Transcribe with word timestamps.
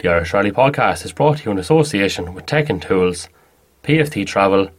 The 0.00 0.10
Irish 0.10 0.32
Rally 0.32 0.52
Podcast 0.52 1.04
is 1.04 1.10
brought 1.10 1.38
to 1.38 1.46
you 1.46 1.50
in 1.50 1.58
association 1.58 2.32
with 2.32 2.46
Tech 2.46 2.70
and 2.70 2.80
Tools, 2.80 3.28
PFT 3.82 4.24
Travel, 4.24 4.70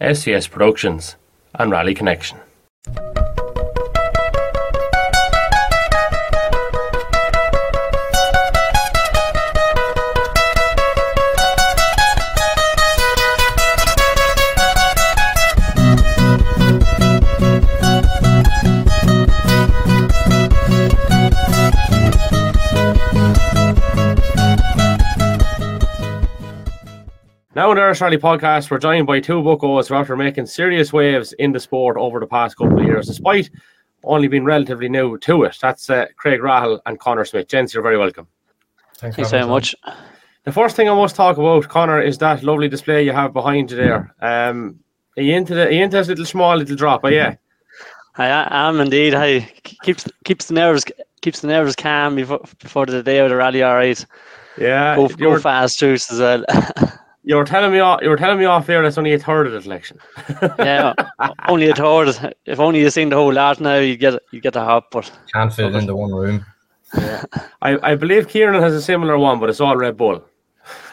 SVS 0.00 0.50
Productions, 0.50 1.16
and 1.54 1.70
Rally 1.70 1.92
Connection. 1.92 2.38
Now 27.54 27.70
in 27.70 27.76
the 27.76 27.82
Irish 27.82 28.00
Rally 28.00 28.16
podcast, 28.16 28.70
we're 28.70 28.78
joined 28.78 29.06
by 29.06 29.20
two 29.20 29.42
buckos 29.42 29.88
who 29.88 29.94
after 29.94 30.16
making 30.16 30.46
serious 30.46 30.90
waves 30.90 31.34
in 31.34 31.52
the 31.52 31.60
sport 31.60 31.98
over 31.98 32.18
the 32.18 32.26
past 32.26 32.56
couple 32.56 32.80
of 32.80 32.86
years, 32.86 33.08
despite 33.08 33.50
only 34.04 34.26
being 34.26 34.44
relatively 34.44 34.88
new 34.88 35.18
to 35.18 35.44
it. 35.44 35.58
That's 35.60 35.90
uh, 35.90 36.06
Craig 36.16 36.40
Rahill 36.40 36.80
and 36.86 36.98
Conor 36.98 37.26
Smith. 37.26 37.48
Gents, 37.48 37.74
you're 37.74 37.82
very 37.82 37.98
welcome. 37.98 38.26
Thanks, 38.96 39.16
Thanks 39.16 39.30
very 39.30 39.46
much. 39.46 39.74
The 40.44 40.52
first 40.52 40.76
thing 40.76 40.88
I 40.88 40.94
must 40.94 41.14
talk 41.14 41.36
about, 41.36 41.68
Conor, 41.68 42.00
is 42.00 42.16
that 42.18 42.42
lovely 42.42 42.68
display 42.70 43.04
you 43.04 43.12
have 43.12 43.34
behind 43.34 43.70
you 43.70 43.76
there. 43.76 44.14
Um, 44.22 44.80
are 45.18 45.22
you 45.22 45.34
into 45.34 45.54
the, 45.54 45.66
are 45.66 45.70
you 45.70 45.84
into 45.84 45.98
this 45.98 46.08
little 46.08 46.24
small 46.24 46.56
little 46.56 46.74
drop? 46.74 47.04
Are 47.04 47.10
you? 47.10 47.36
I 48.16 48.68
am 48.68 48.80
indeed. 48.80 49.14
I 49.14 49.40
keeps 49.84 50.08
keeps 50.24 50.46
the 50.46 50.54
nerves 50.54 50.84
keeps 51.20 51.40
the 51.40 51.48
nerves 51.48 51.76
calm 51.76 52.16
before 52.16 52.40
before 52.60 52.86
the 52.86 53.02
day 53.02 53.18
of 53.18 53.28
the 53.28 53.36
rally. 53.36 53.62
All 53.62 53.74
right. 53.74 54.04
Yeah. 54.56 54.96
Go, 54.96 55.08
go 55.08 55.38
fast, 55.38 55.78
Juice 55.78 56.10
as 56.10 56.18
well. 56.18 56.44
You 57.24 57.36
were 57.36 57.44
telling 57.44 57.70
me 57.70 57.78
off, 57.78 58.00
you 58.02 58.08
were 58.08 58.16
telling 58.16 58.38
me 58.38 58.46
off 58.46 58.66
there 58.66 58.82
that's 58.82 58.98
only 58.98 59.12
a 59.12 59.18
third 59.18 59.46
of 59.46 59.52
the 59.52 59.62
selection. 59.62 59.98
yeah, 60.58 60.92
only 61.46 61.68
a 61.68 61.74
third. 61.74 62.34
If 62.46 62.58
only 62.58 62.80
you 62.80 62.90
seen 62.90 63.10
the 63.10 63.16
whole 63.16 63.32
lot 63.32 63.60
now, 63.60 63.76
you 63.76 63.96
get 63.96 64.20
you 64.32 64.40
get 64.40 64.54
the 64.54 64.64
hop, 64.64 64.90
but 64.90 65.10
can't 65.32 65.52
fit 65.52 65.66
it 65.66 65.74
into 65.76 65.94
one 65.94 66.12
room. 66.12 66.44
Yeah. 66.98 67.22
I, 67.62 67.92
I 67.92 67.94
believe 67.94 68.28
Kieran 68.28 68.60
has 68.60 68.74
a 68.74 68.82
similar 68.82 69.16
one, 69.18 69.40
but 69.40 69.48
it's 69.48 69.60
all 69.60 69.76
Red 69.76 69.96
Bull. 69.96 70.24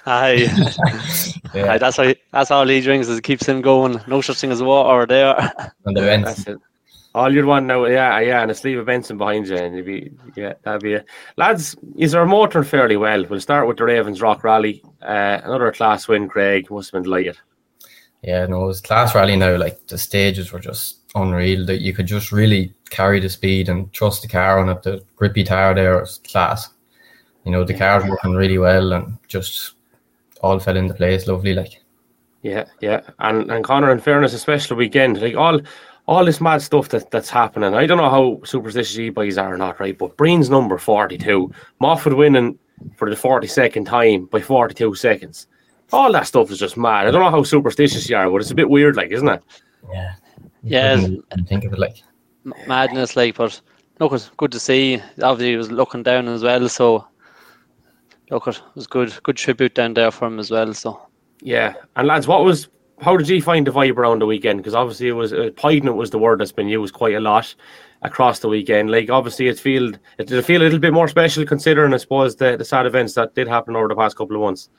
Aye. 0.06 0.48
yeah. 1.54 1.72
Aye, 1.74 1.78
that's 1.78 1.98
how 1.98 2.14
that's 2.32 2.52
all 2.52 2.68
he 2.68 2.82
drinks 2.82 3.08
is 3.08 3.18
it 3.18 3.24
keeps 3.24 3.46
him 3.46 3.62
going. 3.62 4.00
No 4.08 4.22
such 4.22 4.38
thing 4.38 4.52
as 4.52 4.62
water 4.62 5.06
there. 5.06 5.52
And 5.86 5.98
the 5.98 6.02
vents. 6.02 6.46
All 7.16 7.34
you'd 7.34 7.46
want 7.46 7.66
now, 7.66 7.86
yeah, 7.86 8.20
yeah, 8.20 8.42
and 8.44 8.52
a 8.52 8.56
sleeve 8.56 8.78
of 8.78 8.86
Benson 8.86 9.18
behind 9.18 9.48
you, 9.48 9.58
and 9.58 9.76
you'd 9.76 9.86
be, 9.86 10.12
yeah, 10.36 10.54
that'd 10.62 10.84
be 10.84 10.94
it. 10.94 11.06
Lads, 11.38 11.76
is 11.98 12.14
our 12.14 12.26
motoring 12.26 12.66
fairly 12.66 12.98
well? 12.98 13.26
We'll 13.26 13.40
start 13.40 13.68
with 13.68 13.78
the 13.78 13.86
Ravens 13.86 14.22
Rock 14.22 14.44
Rally. 14.44 14.84
Uh, 15.02 15.42
another 15.44 15.72
class 15.72 16.08
win, 16.08 16.30
Craig. 16.30 16.70
Must 16.70 16.90
have 16.90 17.00
been 17.00 17.04
delighted. 17.04 17.38
Yeah, 18.22 18.46
no, 18.46 18.64
it 18.64 18.68
was 18.68 18.82
class 18.82 19.16
rally 19.16 19.36
now. 19.36 19.56
Like 19.58 19.88
the 19.88 19.98
stages 19.98 20.52
were 20.52 20.60
just 20.60 21.00
unreal. 21.16 21.66
That 21.66 21.82
you 21.82 21.94
could 21.94 22.06
just 22.06 22.32
really 22.32 22.74
carry 22.90 23.20
the 23.20 23.30
speed 23.30 23.70
and 23.70 23.92
trust 23.94 24.22
the 24.22 24.28
car 24.28 24.60
on 24.60 24.70
it. 24.70 24.84
The 24.84 25.04
grippy 25.16 25.44
tire 25.44 25.74
there 25.74 26.00
was 26.00 26.20
class. 26.20 26.70
You 27.46 27.52
know, 27.52 27.64
the 27.64 27.74
car's 27.74 28.08
working 28.08 28.34
really 28.34 28.58
well 28.58 28.94
and 28.94 29.18
just 29.28 29.76
all 30.42 30.60
fell 30.60 30.78
into 30.78 30.94
place. 30.94 31.28
Lovely, 31.28 31.54
like. 31.54 31.82
Yeah, 32.42 32.66
yeah, 32.82 33.02
and 33.20 33.52
and 33.52 33.64
Conor, 33.64 33.92
in 33.92 34.00
fairness, 34.00 34.34
especially 34.34 34.78
weekend, 34.78 35.22
like 35.22 35.36
all 35.36 35.60
all 36.10 36.26
this 36.26 36.42
mad 36.42 36.60
stuff 36.60 36.90
that, 36.90 37.12
that's 37.12 37.30
happening. 37.30 37.76
I 37.76 37.86
don't 37.86 38.00
know 38.00 38.10
how 38.10 38.42
superstitious 38.44 38.98
e-boys 38.98 39.38
are 39.38 39.54
or 39.54 39.58
not, 39.60 39.80
right? 39.80 39.96
But 39.96 40.18
Breen's 40.18 40.50
number 40.50 40.80
42, 40.80 41.52
Moffat 41.80 42.18
winning 42.18 42.58
for 42.96 43.12
the 43.12 43.16
42nd 43.16 43.86
time 43.86 44.26
by 44.26 44.42
42 44.42 44.96
seconds. 44.96 45.46
All 45.94 46.12
that 46.12 46.26
stuff 46.26 46.50
is 46.50 46.58
just 46.58 46.78
mad. 46.78 47.06
I 47.06 47.12
don't 47.12 47.22
know 47.22 47.30
how 47.30 47.44
superstitious 47.44 48.10
you 48.10 48.18
are, 48.18 48.28
but 48.28 48.42
it's 48.42 48.50
a 48.50 48.56
bit 48.56 48.72
weird, 48.72 48.96
like, 48.96 49.12
isn't 49.12 49.28
it? 49.28 49.44
Yeah. 49.94 50.16
Yeah. 50.64 51.08
I 51.32 51.42
think 51.44 51.66
of 51.66 51.74
it 51.74 51.80
like 51.80 51.98
madness, 52.66 53.16
like, 53.16 53.36
but 53.36 53.62
look, 54.00 54.12
it's 54.12 54.32
good 54.36 54.52
to 54.54 54.60
see. 54.60 55.00
Obviously, 55.22 55.52
he 55.52 55.58
was 55.58 55.72
looking 55.72 56.02
down 56.02 56.28
as 56.28 56.42
well, 56.42 56.68
so 56.70 57.08
look, 58.32 58.48
it 58.48 58.60
was 58.74 58.88
good, 58.88 59.14
good 59.22 59.38
tribute 59.38 59.76
down 59.76 59.94
there 59.94 60.10
for 60.10 60.26
him 60.26 60.40
as 60.40 60.50
well. 60.50 60.74
So 60.74 61.08
yeah, 61.44 61.76
and 61.96 62.08
lads, 62.08 62.26
what 62.26 62.44
was 62.44 62.68
how 63.02 63.16
did 63.18 63.30
you 63.30 63.42
find 63.42 63.66
the 63.66 63.72
vibe 63.72 63.98
around 63.98 64.20
the 64.20 64.26
weekend? 64.26 64.60
Because 64.60 64.76
obviously 64.76 65.08
it 65.08 65.14
was 65.14 65.34
uh, 65.34 65.50
poignant 65.56 65.96
was 65.96 66.10
the 66.10 66.20
word 66.20 66.40
that's 66.40 66.52
been 66.52 66.68
used 66.68 66.94
quite 66.94 67.16
a 67.16 67.20
lot 67.20 67.54
across 68.02 68.40
the 68.40 68.50
weekend. 68.50 68.92
Like 68.92 69.10
obviously 69.10 69.48
it 69.48 69.60
feel 69.60 69.94
it 70.18 70.28
did 70.28 70.46
feel 70.46 70.62
a 70.62 70.64
little 70.64 70.80
bit 70.80 70.94
more 70.94 71.08
special 71.08 71.46
considering 71.46 71.94
I 71.94 71.98
suppose 71.98 72.36
the, 72.36 72.58
the 72.58 72.66
sad 72.66 72.86
events 72.86 73.14
that 73.14 73.36
did 73.36 73.48
happen 73.48 73.76
over 73.76 73.88
the 73.88 73.96
past 73.96 74.18
couple 74.18 74.36
of 74.36 74.42
months. 74.42 74.70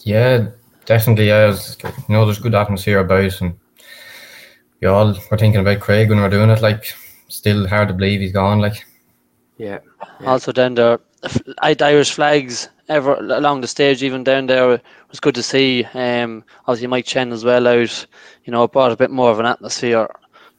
Yeah, 0.00 0.48
definitely. 0.86 1.28
Yeah, 1.28 1.46
was, 1.46 1.76
you 1.82 1.90
know, 2.08 2.24
there's 2.24 2.38
good 2.38 2.54
atmosphere 2.54 3.00
about, 3.00 3.40
and 3.40 3.58
we 4.80 4.88
all 4.88 5.16
were 5.30 5.38
thinking 5.38 5.60
about 5.60 5.80
Craig 5.80 6.08
when 6.08 6.18
we 6.18 6.24
are 6.24 6.30
doing 6.30 6.50
it. 6.50 6.62
Like, 6.62 6.94
still 7.28 7.66
hard 7.66 7.88
to 7.88 7.94
believe 7.94 8.20
he's 8.20 8.32
gone. 8.32 8.60
Like, 8.60 8.86
yeah. 9.58 9.80
yeah. 10.20 10.26
Also, 10.26 10.52
then 10.52 10.74
the 10.74 11.00
Irish 11.60 12.12
flags 12.12 12.70
ever 12.90 13.14
along 13.14 13.60
the 13.62 13.68
stage, 13.68 14.02
even 14.02 14.24
down 14.24 14.46
there, 14.46 14.74
it 14.74 14.82
was 15.08 15.20
good 15.20 15.34
to 15.36 15.42
see. 15.42 15.84
Um, 15.94 16.44
obviously 16.66 16.88
Mike 16.88 17.06
Chen 17.06 17.32
as 17.32 17.44
well 17.44 17.66
out. 17.66 18.06
You 18.44 18.50
know, 18.50 18.64
it 18.64 18.72
brought 18.72 18.92
a 18.92 18.96
bit 18.96 19.10
more 19.10 19.30
of 19.30 19.40
an 19.40 19.46
atmosphere 19.46 20.08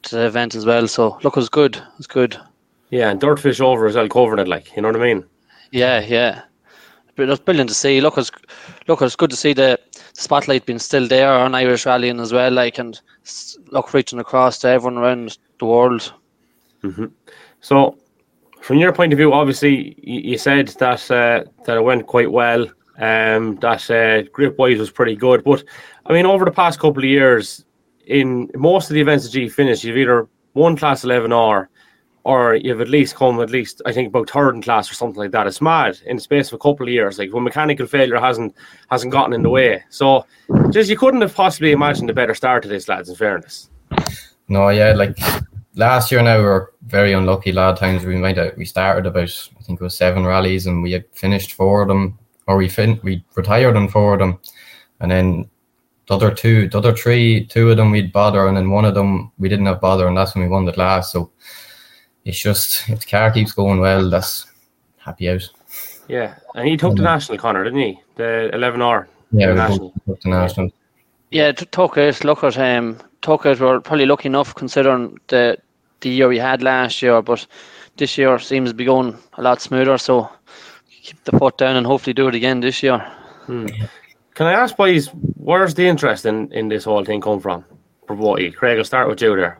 to 0.02 0.16
the 0.16 0.26
event 0.26 0.54
as 0.54 0.66
well. 0.66 0.88
So 0.88 1.18
look, 1.22 1.36
it 1.36 1.40
was 1.40 1.48
good. 1.48 1.76
It 1.76 1.98
was 1.98 2.06
good. 2.06 2.36
Yeah, 2.90 3.10
and 3.10 3.20
Dirtfish 3.20 3.60
over 3.60 3.86
as 3.86 3.94
well, 3.94 4.08
covering 4.08 4.40
it, 4.40 4.48
like 4.48 4.74
you 4.74 4.82
know 4.82 4.88
what 4.88 5.00
I 5.00 5.14
mean. 5.14 5.24
Yeah, 5.70 6.00
yeah. 6.00 6.42
But 7.14 7.24
it 7.24 7.28
was 7.28 7.40
brilliant 7.40 7.68
to 7.68 7.74
see. 7.74 8.00
Look, 8.00 8.18
it's 8.18 8.30
look, 8.88 9.02
it's 9.02 9.16
good 9.16 9.30
to 9.30 9.36
see 9.36 9.52
the, 9.52 9.78
the 10.14 10.20
spotlight 10.20 10.66
being 10.66 10.78
still 10.78 11.06
there 11.06 11.30
on 11.30 11.54
Irish 11.54 11.86
rallying 11.86 12.20
as 12.20 12.32
well, 12.32 12.50
like 12.50 12.78
and 12.78 13.00
look 13.70 13.92
reaching 13.94 14.18
across 14.18 14.58
to 14.58 14.68
everyone 14.68 14.98
around 15.02 15.38
the 15.58 15.66
world. 15.66 16.12
Mm-hmm. 16.82 17.06
So 17.60 17.96
from 18.62 18.78
your 18.78 18.92
point 18.92 19.12
of 19.12 19.16
view, 19.16 19.32
obviously 19.32 19.96
you, 20.02 20.38
said 20.38 20.68
that 20.68 21.10
uh, 21.10 21.44
that 21.64 21.76
it 21.76 21.82
went 21.82 22.06
quite 22.06 22.30
well. 22.30 22.66
Um, 22.98 23.56
that 23.56 23.90
uh, 23.90 24.28
grip 24.32 24.56
wise 24.58 24.78
was 24.78 24.90
pretty 24.90 25.16
good, 25.16 25.42
but 25.42 25.64
I 26.06 26.12
mean, 26.12 26.26
over 26.26 26.44
the 26.44 26.50
past 26.50 26.78
couple 26.78 27.02
of 27.02 27.08
years, 27.08 27.64
in 28.06 28.50
most 28.54 28.90
of 28.90 28.94
the 28.94 29.00
events 29.00 29.24
that 29.24 29.38
you 29.38 29.50
finished, 29.50 29.82
you've 29.82 29.96
either 29.96 30.28
won 30.54 30.76
class 30.76 31.02
eleven 31.02 31.32
or 31.32 31.70
or 32.24 32.54
you've 32.54 32.80
at 32.80 32.88
least 32.88 33.16
come 33.16 33.40
at 33.40 33.50
least 33.50 33.82
I 33.84 33.92
think 33.92 34.08
about 34.08 34.30
third 34.30 34.54
in 34.54 34.62
class 34.62 34.90
or 34.90 34.94
something 34.94 35.18
like 35.18 35.32
that. 35.32 35.46
It's 35.46 35.60
mad 35.60 35.98
in 36.06 36.16
the 36.16 36.22
space 36.22 36.48
of 36.48 36.54
a 36.54 36.58
couple 36.58 36.86
of 36.86 36.92
years. 36.92 37.18
Like 37.18 37.32
when 37.32 37.42
mechanical 37.42 37.86
failure 37.86 38.20
hasn't 38.20 38.54
hasn't 38.90 39.12
gotten 39.12 39.32
in 39.32 39.42
the 39.42 39.50
way. 39.50 39.82
So 39.88 40.24
just 40.70 40.88
you 40.88 40.96
couldn't 40.96 41.22
have 41.22 41.34
possibly 41.34 41.72
imagined 41.72 42.10
a 42.10 42.14
better 42.14 42.34
start 42.34 42.62
to 42.62 42.68
this, 42.68 42.88
lads. 42.88 43.08
In 43.08 43.16
fairness. 43.16 43.70
No, 44.48 44.68
yeah, 44.68 44.92
like 44.92 45.18
last 45.74 46.12
year 46.12 46.22
now 46.22 46.38
we 46.38 46.44
were 46.44 46.71
very 46.92 47.14
unlucky. 47.14 47.50
A 47.50 47.54
lot 47.54 47.72
of 47.72 47.78
times 47.78 48.04
we 48.04 48.16
might 48.16 48.36
have, 48.36 48.56
we 48.56 48.66
started 48.66 49.06
about 49.06 49.50
I 49.58 49.62
think 49.62 49.80
it 49.80 49.84
was 49.84 49.96
seven 49.96 50.24
rallies 50.24 50.66
and 50.66 50.82
we 50.82 50.92
had 50.92 51.04
finished 51.12 51.54
four 51.54 51.82
of 51.82 51.88
them, 51.88 52.18
or 52.46 52.56
we 52.56 52.68
fin 52.68 53.00
we 53.02 53.24
retired 53.34 53.76
on 53.76 53.88
four 53.88 54.12
of 54.12 54.20
them, 54.20 54.38
and 55.00 55.10
then 55.10 55.50
the 56.06 56.14
other 56.14 56.32
two, 56.32 56.68
the 56.68 56.78
other 56.78 56.94
three, 56.94 57.46
two 57.46 57.70
of 57.70 57.78
them 57.78 57.90
we'd 57.90 58.12
bother, 58.12 58.46
and 58.46 58.56
then 58.56 58.70
one 58.70 58.84
of 58.84 58.94
them 58.94 59.32
we 59.38 59.48
didn't 59.48 59.66
have 59.66 59.80
bother, 59.80 60.06
and 60.06 60.16
that's 60.16 60.34
when 60.34 60.44
we 60.44 60.50
won 60.50 60.66
the 60.66 60.78
last. 60.78 61.12
So 61.12 61.32
it's 62.24 62.40
just 62.40 62.88
if 62.88 63.00
the 63.00 63.06
car 63.06 63.32
keeps 63.32 63.52
going 63.52 63.80
well, 63.80 64.08
that's 64.10 64.46
happy 64.98 65.30
out. 65.30 65.48
Yeah, 66.08 66.34
and 66.54 66.68
he 66.68 66.76
took 66.76 66.94
the 66.96 67.02
national, 67.02 67.38
Conor, 67.38 67.64
didn't 67.64 67.80
he? 67.80 68.00
The 68.16 68.54
eleven 68.54 68.82
R. 68.82 69.08
Yeah, 69.32 69.54
national. 69.54 69.94
took 70.06 70.20
the 70.20 70.28
national. 70.28 70.70
Yeah, 71.30 71.52
took 71.52 71.96
it. 71.96 72.22
Look 72.22 72.44
at 72.44 72.58
um, 72.58 72.98
took 73.22 73.46
it. 73.46 73.60
We're 73.60 73.80
probably 73.80 74.04
lucky 74.04 74.26
enough 74.26 74.54
considering 74.54 75.18
the 75.28 75.56
the 76.02 76.10
year 76.10 76.28
we 76.28 76.38
had 76.38 76.62
last 76.62 77.00
year, 77.02 77.22
but 77.22 77.46
this 77.96 78.18
year 78.18 78.38
seems 78.38 78.70
to 78.70 78.74
be 78.74 78.84
going 78.84 79.16
a 79.34 79.42
lot 79.42 79.60
smoother. 79.60 79.98
So 79.98 80.28
keep 81.02 81.22
the 81.24 81.38
foot 81.38 81.58
down 81.58 81.76
and 81.76 81.86
hopefully 81.86 82.14
do 82.14 82.28
it 82.28 82.34
again 82.34 82.60
this 82.60 82.82
year. 82.82 82.98
Hmm. 83.46 83.66
Can 84.34 84.46
I 84.46 84.52
ask, 84.52 84.76
boys, 84.76 85.08
where's 85.36 85.74
the 85.74 85.86
interest 85.86 86.24
in, 86.26 86.52
in 86.52 86.68
this 86.68 86.84
whole 86.84 87.04
thing 87.04 87.20
come 87.20 87.40
from? 87.40 87.64
For 88.06 88.14
what 88.14 88.42
you, 88.42 88.52
Craig, 88.52 88.78
I'll 88.78 88.84
start 88.84 89.08
with 89.08 89.20
you 89.20 89.36
there. 89.36 89.58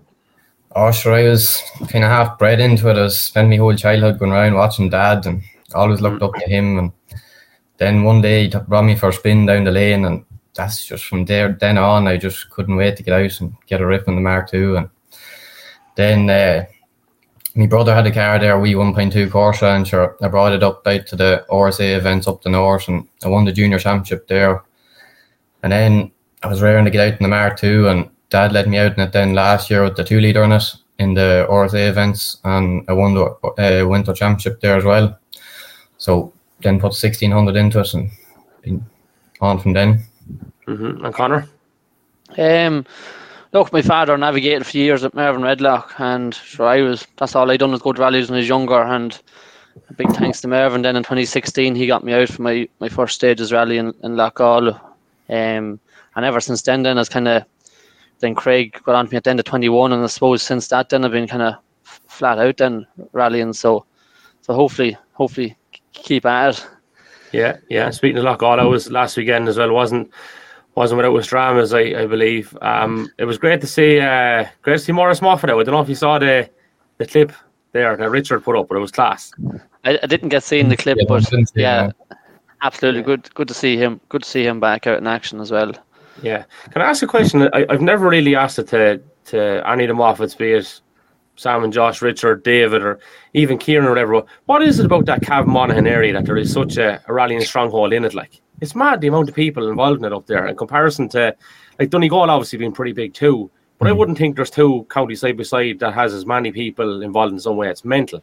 Oh, 0.74 0.90
sure. 0.90 1.14
I 1.14 1.28
was 1.28 1.62
kind 1.88 2.04
of 2.04 2.10
half 2.10 2.38
bred 2.38 2.58
into 2.58 2.88
it. 2.88 2.96
I 2.96 3.08
spent 3.08 3.50
my 3.50 3.56
whole 3.56 3.76
childhood 3.76 4.18
going 4.18 4.32
around 4.32 4.54
watching 4.54 4.88
dad 4.88 5.26
and 5.26 5.42
always 5.74 6.00
looked 6.00 6.22
up 6.22 6.34
to 6.34 6.48
him. 6.48 6.78
And 6.78 6.92
then 7.76 8.04
one 8.04 8.22
day 8.22 8.48
he 8.48 8.48
brought 8.48 8.84
me 8.84 8.96
for 8.96 9.10
a 9.10 9.12
spin 9.12 9.44
down 9.44 9.64
the 9.64 9.70
lane, 9.70 10.06
and 10.06 10.24
that's 10.54 10.86
just 10.86 11.04
from 11.04 11.26
there 11.26 11.52
then 11.52 11.76
on. 11.76 12.08
I 12.08 12.16
just 12.16 12.48
couldn't 12.50 12.76
wait 12.76 12.96
to 12.96 13.02
get 13.02 13.14
out 13.14 13.40
and 13.40 13.54
get 13.66 13.82
a 13.82 13.86
rip 13.86 14.08
on 14.08 14.14
the 14.14 14.20
Mark 14.22 14.52
II. 14.54 14.76
And 14.76 14.90
then 15.96 16.30
uh, 16.30 16.64
my 17.54 17.66
brother 17.66 17.94
had 17.94 18.06
a 18.06 18.12
car 18.12 18.38
there, 18.38 18.58
we 18.58 18.74
1.2 18.74 19.28
Corsa, 19.28 19.76
and 19.76 19.86
sure, 19.86 20.16
I 20.22 20.28
brought 20.28 20.52
it 20.52 20.62
up 20.62 20.86
out 20.86 21.06
to 21.08 21.16
the 21.16 21.44
RSA 21.50 21.96
events 21.96 22.26
up 22.26 22.42
the 22.42 22.50
north, 22.50 22.88
and 22.88 23.06
I 23.24 23.28
won 23.28 23.44
the 23.44 23.52
junior 23.52 23.78
championship 23.78 24.26
there. 24.26 24.62
And 25.62 25.72
then 25.72 26.10
I 26.42 26.48
was 26.48 26.62
raring 26.62 26.84
to 26.86 26.90
get 26.90 27.12
out 27.12 27.20
in 27.20 27.22
the 27.22 27.28
Mark 27.28 27.62
II, 27.62 27.88
and 27.88 28.10
Dad 28.30 28.52
let 28.52 28.68
me 28.68 28.78
out 28.78 28.94
in 28.96 29.00
it 29.00 29.12
then 29.12 29.34
last 29.34 29.70
year 29.70 29.84
with 29.84 29.96
the 29.96 30.04
two 30.04 30.20
liter 30.20 30.42
in 30.44 30.52
it 30.52 30.74
in 30.98 31.14
the 31.14 31.46
RSA 31.50 31.88
events, 31.88 32.38
and 32.44 32.84
I 32.88 32.92
won 32.92 33.14
the 33.14 33.24
uh, 33.24 33.86
winter 33.86 34.14
championship 34.14 34.60
there 34.60 34.76
as 34.76 34.84
well. 34.84 35.18
So 35.98 36.32
then 36.62 36.80
put 36.80 36.94
sixteen 36.94 37.32
hundred 37.32 37.56
into 37.56 37.80
it 37.80 37.94
and 37.94 38.10
been 38.62 38.84
on 39.40 39.58
from 39.58 39.72
then. 39.74 40.04
Mm-hmm. 40.66 41.04
And 41.04 41.14
Conor? 41.14 41.48
Um, 42.38 42.86
look, 43.52 43.72
my 43.72 43.82
father 43.82 44.16
navigated 44.16 44.66
for 44.66 44.76
years 44.76 45.04
at 45.04 45.14
Mervyn 45.14 45.42
Redlock, 45.42 45.98
and 45.98 46.34
so 46.34 46.64
I 46.64 46.82
was 46.82 47.06
that's 47.16 47.34
all 47.34 47.50
I 47.50 47.56
done 47.56 47.72
was 47.72 47.82
go 47.82 47.92
to 47.92 48.00
rallies 48.00 48.28
when 48.28 48.36
I 48.36 48.40
was 48.40 48.48
younger. 48.48 48.82
And 48.82 49.18
big 49.96 50.10
thanks 50.12 50.40
to 50.40 50.48
Mervyn. 50.48 50.82
Then 50.82 50.96
in 50.96 51.02
2016, 51.02 51.74
he 51.74 51.86
got 51.86 52.04
me 52.04 52.12
out 52.12 52.28
for 52.28 52.42
my, 52.42 52.68
my 52.80 52.88
first 52.88 53.14
stages 53.14 53.52
rally 53.52 53.78
in, 53.78 53.94
in 54.02 54.16
Loughgall. 54.16 54.78
Um, 55.28 55.80
and 56.14 56.24
ever 56.24 56.40
since 56.40 56.62
then, 56.62 56.82
then 56.82 56.98
it's 56.98 57.08
kind 57.08 57.28
of 57.28 57.44
then 58.20 58.34
Craig 58.34 58.80
got 58.84 58.94
on 58.94 59.06
to 59.06 59.12
me 59.12 59.16
at 59.16 59.24
the 59.24 59.30
end 59.30 59.40
of 59.40 59.46
21, 59.46 59.92
and 59.92 60.02
I 60.02 60.06
suppose 60.06 60.42
since 60.42 60.68
that, 60.68 60.88
then 60.88 61.04
I've 61.04 61.12
been 61.12 61.26
kind 61.26 61.42
of 61.42 61.54
flat 61.82 62.38
out 62.38 62.56
then 62.58 62.86
rallying. 63.12 63.52
So, 63.52 63.84
so 64.42 64.54
hopefully, 64.54 64.96
hopefully 65.12 65.56
keep 65.92 66.24
at 66.24 66.58
it. 66.58 66.68
Yeah, 67.32 67.56
yeah. 67.68 67.90
Speaking 67.90 68.18
of 68.18 68.24
Loughgall, 68.24 68.58
I 68.58 68.64
was 68.64 68.90
last 68.90 69.16
weekend 69.16 69.48
as 69.48 69.56
well. 69.56 69.72
wasn't 69.72 70.10
wasn't 70.74 70.96
without 70.96 71.12
with 71.12 71.26
dramas, 71.26 71.74
I, 71.74 71.80
I 72.02 72.06
believe. 72.06 72.56
Um, 72.62 73.10
it 73.18 73.24
was 73.24 73.38
great 73.38 73.60
to 73.60 73.66
see 73.66 74.00
uh, 74.00 74.46
great 74.62 74.74
to 74.74 74.78
see 74.78 74.92
Morris 74.92 75.20
Moffat. 75.22 75.50
I 75.50 75.52
don't 75.54 75.66
know 75.66 75.80
if 75.80 75.88
you 75.88 75.94
saw 75.94 76.18
the 76.18 76.48
the 76.98 77.06
clip 77.06 77.32
there 77.72 77.96
that 77.96 78.10
Richard 78.10 78.42
put 78.44 78.56
up, 78.56 78.68
but 78.68 78.76
it 78.76 78.80
was 78.80 78.90
class. 78.90 79.32
I, 79.84 79.98
I 80.02 80.06
didn't 80.06 80.28
get 80.28 80.42
seeing 80.42 80.68
the 80.68 80.76
clip, 80.76 80.98
Yeah, 80.98 81.04
but 81.08 81.30
yeah, 81.54 81.90
that. 82.08 82.18
absolutely 82.62 83.00
Yeah. 83.00 83.06
good. 83.06 83.34
Good 83.34 83.48
to 83.48 83.54
see 83.54 83.76
him. 83.76 84.00
Good 84.08 84.22
to 84.22 84.28
see 84.28 84.44
him 84.46 84.60
back 84.60 84.86
out 84.86 84.98
in 84.98 85.06
action 85.06 85.40
as 85.40 85.50
well. 85.50 85.72
Yeah. 86.22 86.44
Can 86.70 86.82
I 86.82 86.86
ask 86.86 87.02
a 87.02 87.06
question? 87.06 87.48
I, 87.52 87.66
I've 87.68 87.80
never 87.80 88.08
really 88.08 88.36
asked 88.36 88.58
it 88.58 88.68
to, 88.68 89.00
to 89.26 89.68
any 89.68 89.84
of 89.84 89.88
the 89.88 89.94
Moffats, 89.94 90.36
be 90.36 90.52
it 90.52 90.80
Sam 91.36 91.64
and 91.64 91.72
Josh, 91.72 92.02
Richard, 92.02 92.42
David, 92.44 92.82
or 92.82 93.00
even 93.32 93.56
Kieran 93.58 93.86
or 93.86 93.90
whatever. 93.90 94.22
What 94.44 94.62
is 94.62 94.78
it 94.78 94.86
about 94.86 95.06
that 95.06 95.22
Cav 95.22 95.46
Monaghan 95.46 95.86
area 95.86 96.12
that 96.12 96.26
there 96.26 96.36
is 96.36 96.52
such 96.52 96.76
a, 96.76 97.02
a 97.08 97.12
rallying 97.12 97.40
stronghold 97.40 97.92
in 97.94 98.04
it? 98.04 98.14
Like, 98.14 98.40
it's 98.62 98.76
mad 98.76 99.00
the 99.00 99.08
amount 99.08 99.28
of 99.28 99.34
people 99.34 99.68
involved 99.68 99.98
in 99.98 100.04
it 100.04 100.12
up 100.12 100.26
there 100.26 100.46
in 100.46 100.56
comparison 100.56 101.08
to, 101.08 101.34
like, 101.80 101.90
Donegal 101.90 102.30
obviously 102.30 102.58
being 102.58 102.72
pretty 102.72 102.92
big 102.92 103.12
too. 103.12 103.50
But 103.78 103.88
I 103.88 103.90
Mm. 103.90 103.96
wouldn't 103.98 104.18
think 104.18 104.36
there's 104.36 104.50
two 104.50 104.86
counties 104.88 105.20
side 105.20 105.36
by 105.36 105.42
side 105.42 105.80
that 105.80 105.92
has 105.94 106.14
as 106.14 106.24
many 106.24 106.52
people 106.52 107.02
involved 107.02 107.32
in 107.32 107.40
some 107.40 107.56
way. 107.56 107.68
It's 107.68 107.84
mental. 107.84 108.22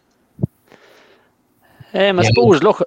Um, 1.93 2.19
I 2.19 2.23
Yeah. 2.23 2.29
suppose 2.29 2.63
look, 2.63 2.81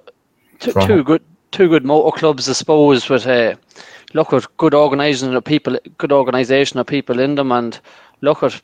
two, 0.59 0.73
two 0.73 1.03
good 1.03 1.21
two 1.51 1.69
good 1.69 1.85
motor 1.85 2.17
clubs. 2.17 2.49
I 2.49 2.53
suppose 2.53 3.07
with 3.07 3.27
uh, 3.27 3.53
look 4.15 4.33
at 4.33 4.47
good 4.57 4.73
organisation 4.73 5.35
of 5.35 5.43
people, 5.43 5.77
good 5.99 6.11
organisation 6.11 6.79
of 6.79 6.87
people 6.87 7.19
in 7.19 7.35
them, 7.35 7.51
and 7.51 7.79
look 8.21 8.41
at 8.41 8.59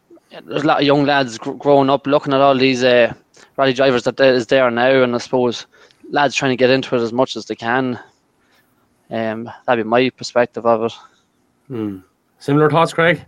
there's 0.48 0.64
a 0.64 0.68
lot 0.68 0.80
of 0.80 0.88
young 0.88 1.06
lads 1.06 1.38
gr- 1.38 1.52
growing 1.52 1.92
up 1.92 2.08
looking 2.08 2.34
at 2.34 2.42
all 2.42 2.58
these 2.58 2.84
uh, 2.84 3.14
rally 3.58 3.74
drivers 3.74 4.04
that 4.06 4.20
is 4.20 4.48
there 4.48 4.72
now, 4.72 5.04
and 5.04 5.14
I 5.14 5.20
suppose 5.20 5.68
lads 6.10 6.34
trying 6.34 6.54
to 6.54 6.58
get 6.58 6.72
into 6.72 6.96
it 6.96 7.02
as 7.02 7.14
much 7.14 7.36
as 7.36 7.46
they 7.46 7.56
can. 7.56 8.00
Um, 9.10 9.50
that'd 9.66 9.84
be 9.84 9.90
my 9.90 10.10
perspective 10.10 10.66
of 10.66 10.84
it. 10.84 10.94
Hmm. 11.68 11.98
Similar 12.40 12.70
thoughts, 12.70 12.94
Craig? 12.94 13.26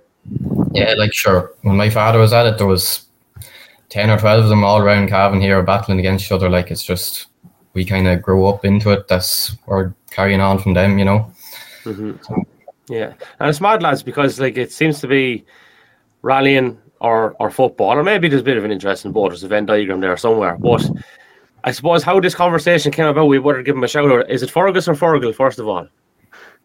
Yeah, 0.73 0.93
like 0.97 1.13
sure. 1.13 1.53
When 1.63 1.75
my 1.75 1.89
father 1.89 2.19
was 2.19 2.33
at 2.33 2.45
it, 2.45 2.57
there 2.57 2.67
was 2.67 3.05
ten 3.89 4.09
or 4.09 4.17
twelve 4.17 4.43
of 4.43 4.49
them 4.49 4.63
all 4.63 4.79
around 4.79 5.09
Cavan 5.09 5.41
here 5.41 5.61
battling 5.63 5.99
against 5.99 6.25
each 6.25 6.31
other. 6.31 6.49
Like 6.49 6.71
it's 6.71 6.83
just 6.83 7.27
we 7.73 7.83
kind 7.85 8.07
of 8.07 8.21
grow 8.21 8.47
up 8.47 8.63
into 8.65 8.91
it. 8.91 9.07
That's 9.07 9.57
we're 9.65 9.93
carrying 10.11 10.41
on 10.41 10.59
from 10.59 10.73
them, 10.73 10.99
you 10.99 11.05
know. 11.05 11.31
hmm 11.83 12.13
Yeah, 12.87 13.13
and 13.39 13.49
it's 13.49 13.61
mad, 13.61 13.81
lads, 13.81 14.03
because 14.03 14.39
like 14.39 14.57
it 14.57 14.71
seems 14.71 14.99
to 15.01 15.07
be 15.07 15.45
rallying 16.21 16.79
or 16.99 17.35
or 17.39 17.49
football, 17.49 17.91
or 17.97 18.03
maybe 18.03 18.29
there's 18.29 18.41
a 18.41 18.45
bit 18.45 18.57
of 18.57 18.63
an 18.63 18.71
interest 18.71 19.05
in 19.05 19.11
both. 19.11 19.29
There's 19.29 19.43
a 19.43 19.47
Venn 19.47 19.65
diagram 19.65 19.99
there 20.01 20.15
somewhere, 20.17 20.57
but 20.57 20.87
I 21.63 21.71
suppose 21.71 22.03
how 22.03 22.19
this 22.19 22.35
conversation 22.35 22.91
came 22.91 23.05
about, 23.05 23.25
we 23.25 23.37
better 23.39 23.61
give 23.61 23.75
him 23.75 23.83
a 23.83 23.87
shout 23.87 24.11
out. 24.11 24.29
Is 24.29 24.41
it 24.41 24.49
Fergus 24.49 24.87
or 24.87 24.93
Fergal, 24.93 25.33
first 25.35 25.59
of 25.59 25.67
all? 25.67 25.87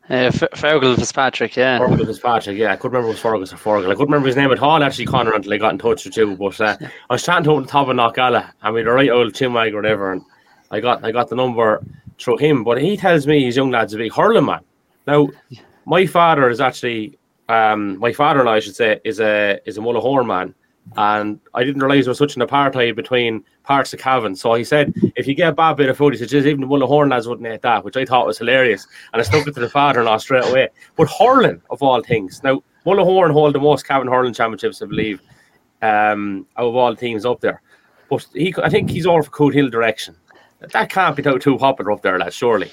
Uh, 0.09 0.31
F- 0.33 0.51
Fergal 0.55 0.97
Fitzpatrick, 0.97 1.57
yeah. 1.57 1.79
Fergal 1.79 2.07
Fitzpatrick, 2.07 2.57
yeah. 2.57 2.73
I 2.73 2.77
couldn't 2.77 2.93
remember 2.93 3.09
if 3.09 3.17
it 3.17 3.23
was 3.25 3.33
Fergus 3.33 3.53
or 3.53 3.57
Fergal. 3.57 3.87
I 3.91 3.95
couldn't 3.95 4.07
remember 4.07 4.29
his 4.29 4.37
name 4.37 4.53
at 4.53 4.61
all, 4.61 4.83
actually, 4.83 5.07
Conor, 5.07 5.35
until 5.35 5.53
I 5.53 5.59
got 5.59 5.73
in 5.73 5.79
touch 5.79 6.05
with 6.05 6.17
you. 6.17 6.37
But 6.37 6.61
uh, 6.61 6.77
I 6.81 7.15
was 7.15 7.25
chatting 7.25 7.45
to 7.45 7.53
him 7.53 7.59
at 7.59 7.67
the 7.67 7.73
top 7.73 7.89
of 7.89 7.97
Knockalla, 7.97 8.53
and 8.63 8.75
we 8.75 8.81
had 8.81 8.89
a 8.89 8.93
right 8.93 9.11
old 9.11 9.33
chinwag 9.33 9.73
or 9.73 9.77
whatever, 9.77 10.13
and 10.13 10.23
I 10.71 10.81
got 10.81 11.05
I 11.05 11.11
got 11.11 11.29
the 11.29 11.37
number 11.37 11.83
through 12.19 12.39
him. 12.39 12.65
But 12.65 12.81
he 12.81 12.97
tells 12.97 13.27
me 13.27 13.45
his 13.45 13.57
young 13.57 13.71
lad's 13.71 13.95
a 13.95 13.99
big 13.99 14.13
hurling 14.13 14.47
man. 14.47 14.61
Now, 15.07 15.29
my 15.85 16.07
father 16.07 16.49
is 16.49 16.61
actually, 16.61 17.19
um, 17.49 17.99
my 17.99 18.13
father-in-law, 18.13 18.53
I 18.53 18.61
should 18.61 18.77
say, 18.77 19.01
is 19.05 19.21
a 19.21 19.61
is 19.67 19.77
a 19.77 19.81
Mullahorn 19.81 20.27
man, 20.27 20.55
and 20.97 21.41
I 21.55 21.65
didn't 21.65 21.83
realize 21.83 22.05
there 22.05 22.11
was 22.11 22.19
such 22.19 22.37
an 22.37 22.43
apartheid 22.43 22.97
between 22.97 23.45
parts 23.65 23.93
of 23.93 23.99
Cavan. 23.99 24.37
So 24.37 24.55
he 24.55 24.65
said, 24.65 24.95
if 25.17 25.27
you 25.27 25.35
get 25.35 25.49
a 25.51 25.53
bad 25.53 25.77
bit 25.77 25.89
of 25.89 25.97
food, 25.97 26.15
he 26.15 26.19
said, 26.19 26.29
"Just 26.29 26.47
even 26.47 26.61
the 26.61 26.67
Mullahorn 26.67 27.11
lads 27.11 27.27
wouldn't 27.27 27.53
eat 27.53 27.63
that, 27.63 27.85
which 27.85 27.97
I 27.97 28.05
thought 28.05 28.27
was 28.27 28.39
hilarious, 28.39 28.87
and 29.13 29.21
I 29.21 29.25
stuck 29.25 29.47
it 29.47 29.55
to 29.55 29.61
the 29.61 29.69
father-in-law 29.69 30.19
straight 30.19 30.49
away. 30.49 30.69
But 30.97 31.11
hurling, 31.11 31.61
of 31.71 31.83
all 31.83 32.03
things, 32.03 32.43
now 32.43 32.63
Mullahorn 32.87 33.33
hold 33.33 33.55
the 33.55 33.59
most 33.59 33.87
Cavan 33.87 34.09
hurling 34.09 34.35
championships, 34.35 34.81
I 34.81 34.87
believe, 34.87 35.21
um, 35.83 36.47
out 36.57 36.69
of 36.69 36.77
all 36.77 36.95
teams 36.95 37.27
up 37.27 37.41
there. 37.41 37.63
But 38.09 38.27
he, 38.33 38.55
I 38.63 38.71
think 38.71 38.91
he's 38.91 39.07
all 39.07 39.23
for 39.23 39.31
Cootehill 39.31 39.71
direction. 39.71 40.17
That 40.73 40.91
can't 40.91 41.17
be 41.17 41.23
too 41.23 41.39
too 41.39 41.59
popular 41.59 41.93
up 41.93 42.03
there, 42.03 42.19
lads. 42.19 42.35
Surely. 42.35 42.71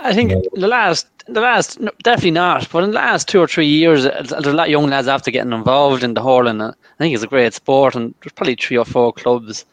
I 0.00 0.14
think 0.14 0.32
the 0.54 0.68
last, 0.68 1.06
the 1.26 1.40
last, 1.40 1.80
no, 1.80 1.90
definitely 2.02 2.32
not. 2.32 2.68
But 2.70 2.84
in 2.84 2.90
the 2.90 2.96
last 2.96 3.28
two 3.28 3.40
or 3.40 3.46
three 3.46 3.66
years, 3.66 4.06
uh, 4.06 4.22
there's 4.28 4.46
a 4.46 4.52
lot 4.52 4.66
of 4.66 4.70
young 4.70 4.86
lads 4.86 5.08
after 5.08 5.30
getting 5.30 5.52
involved 5.52 6.02
in 6.02 6.14
the 6.14 6.22
hurling. 6.22 6.60
uh, 6.60 6.72
I 6.72 6.98
think 6.98 7.14
it's 7.14 7.24
a 7.24 7.28
great 7.28 7.54
sport, 7.54 7.94
and 7.94 8.14
there's 8.22 8.32
probably 8.32 8.56
three 8.56 8.76
or 8.76 8.84
four 8.84 9.12
clubs. 9.12 9.64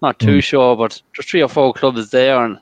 Not 0.00 0.18
too 0.18 0.40
sure, 0.40 0.76
but 0.76 1.00
there's 1.16 1.26
three 1.26 1.42
or 1.42 1.48
four 1.48 1.72
clubs 1.72 2.10
there, 2.10 2.44
and 2.44 2.58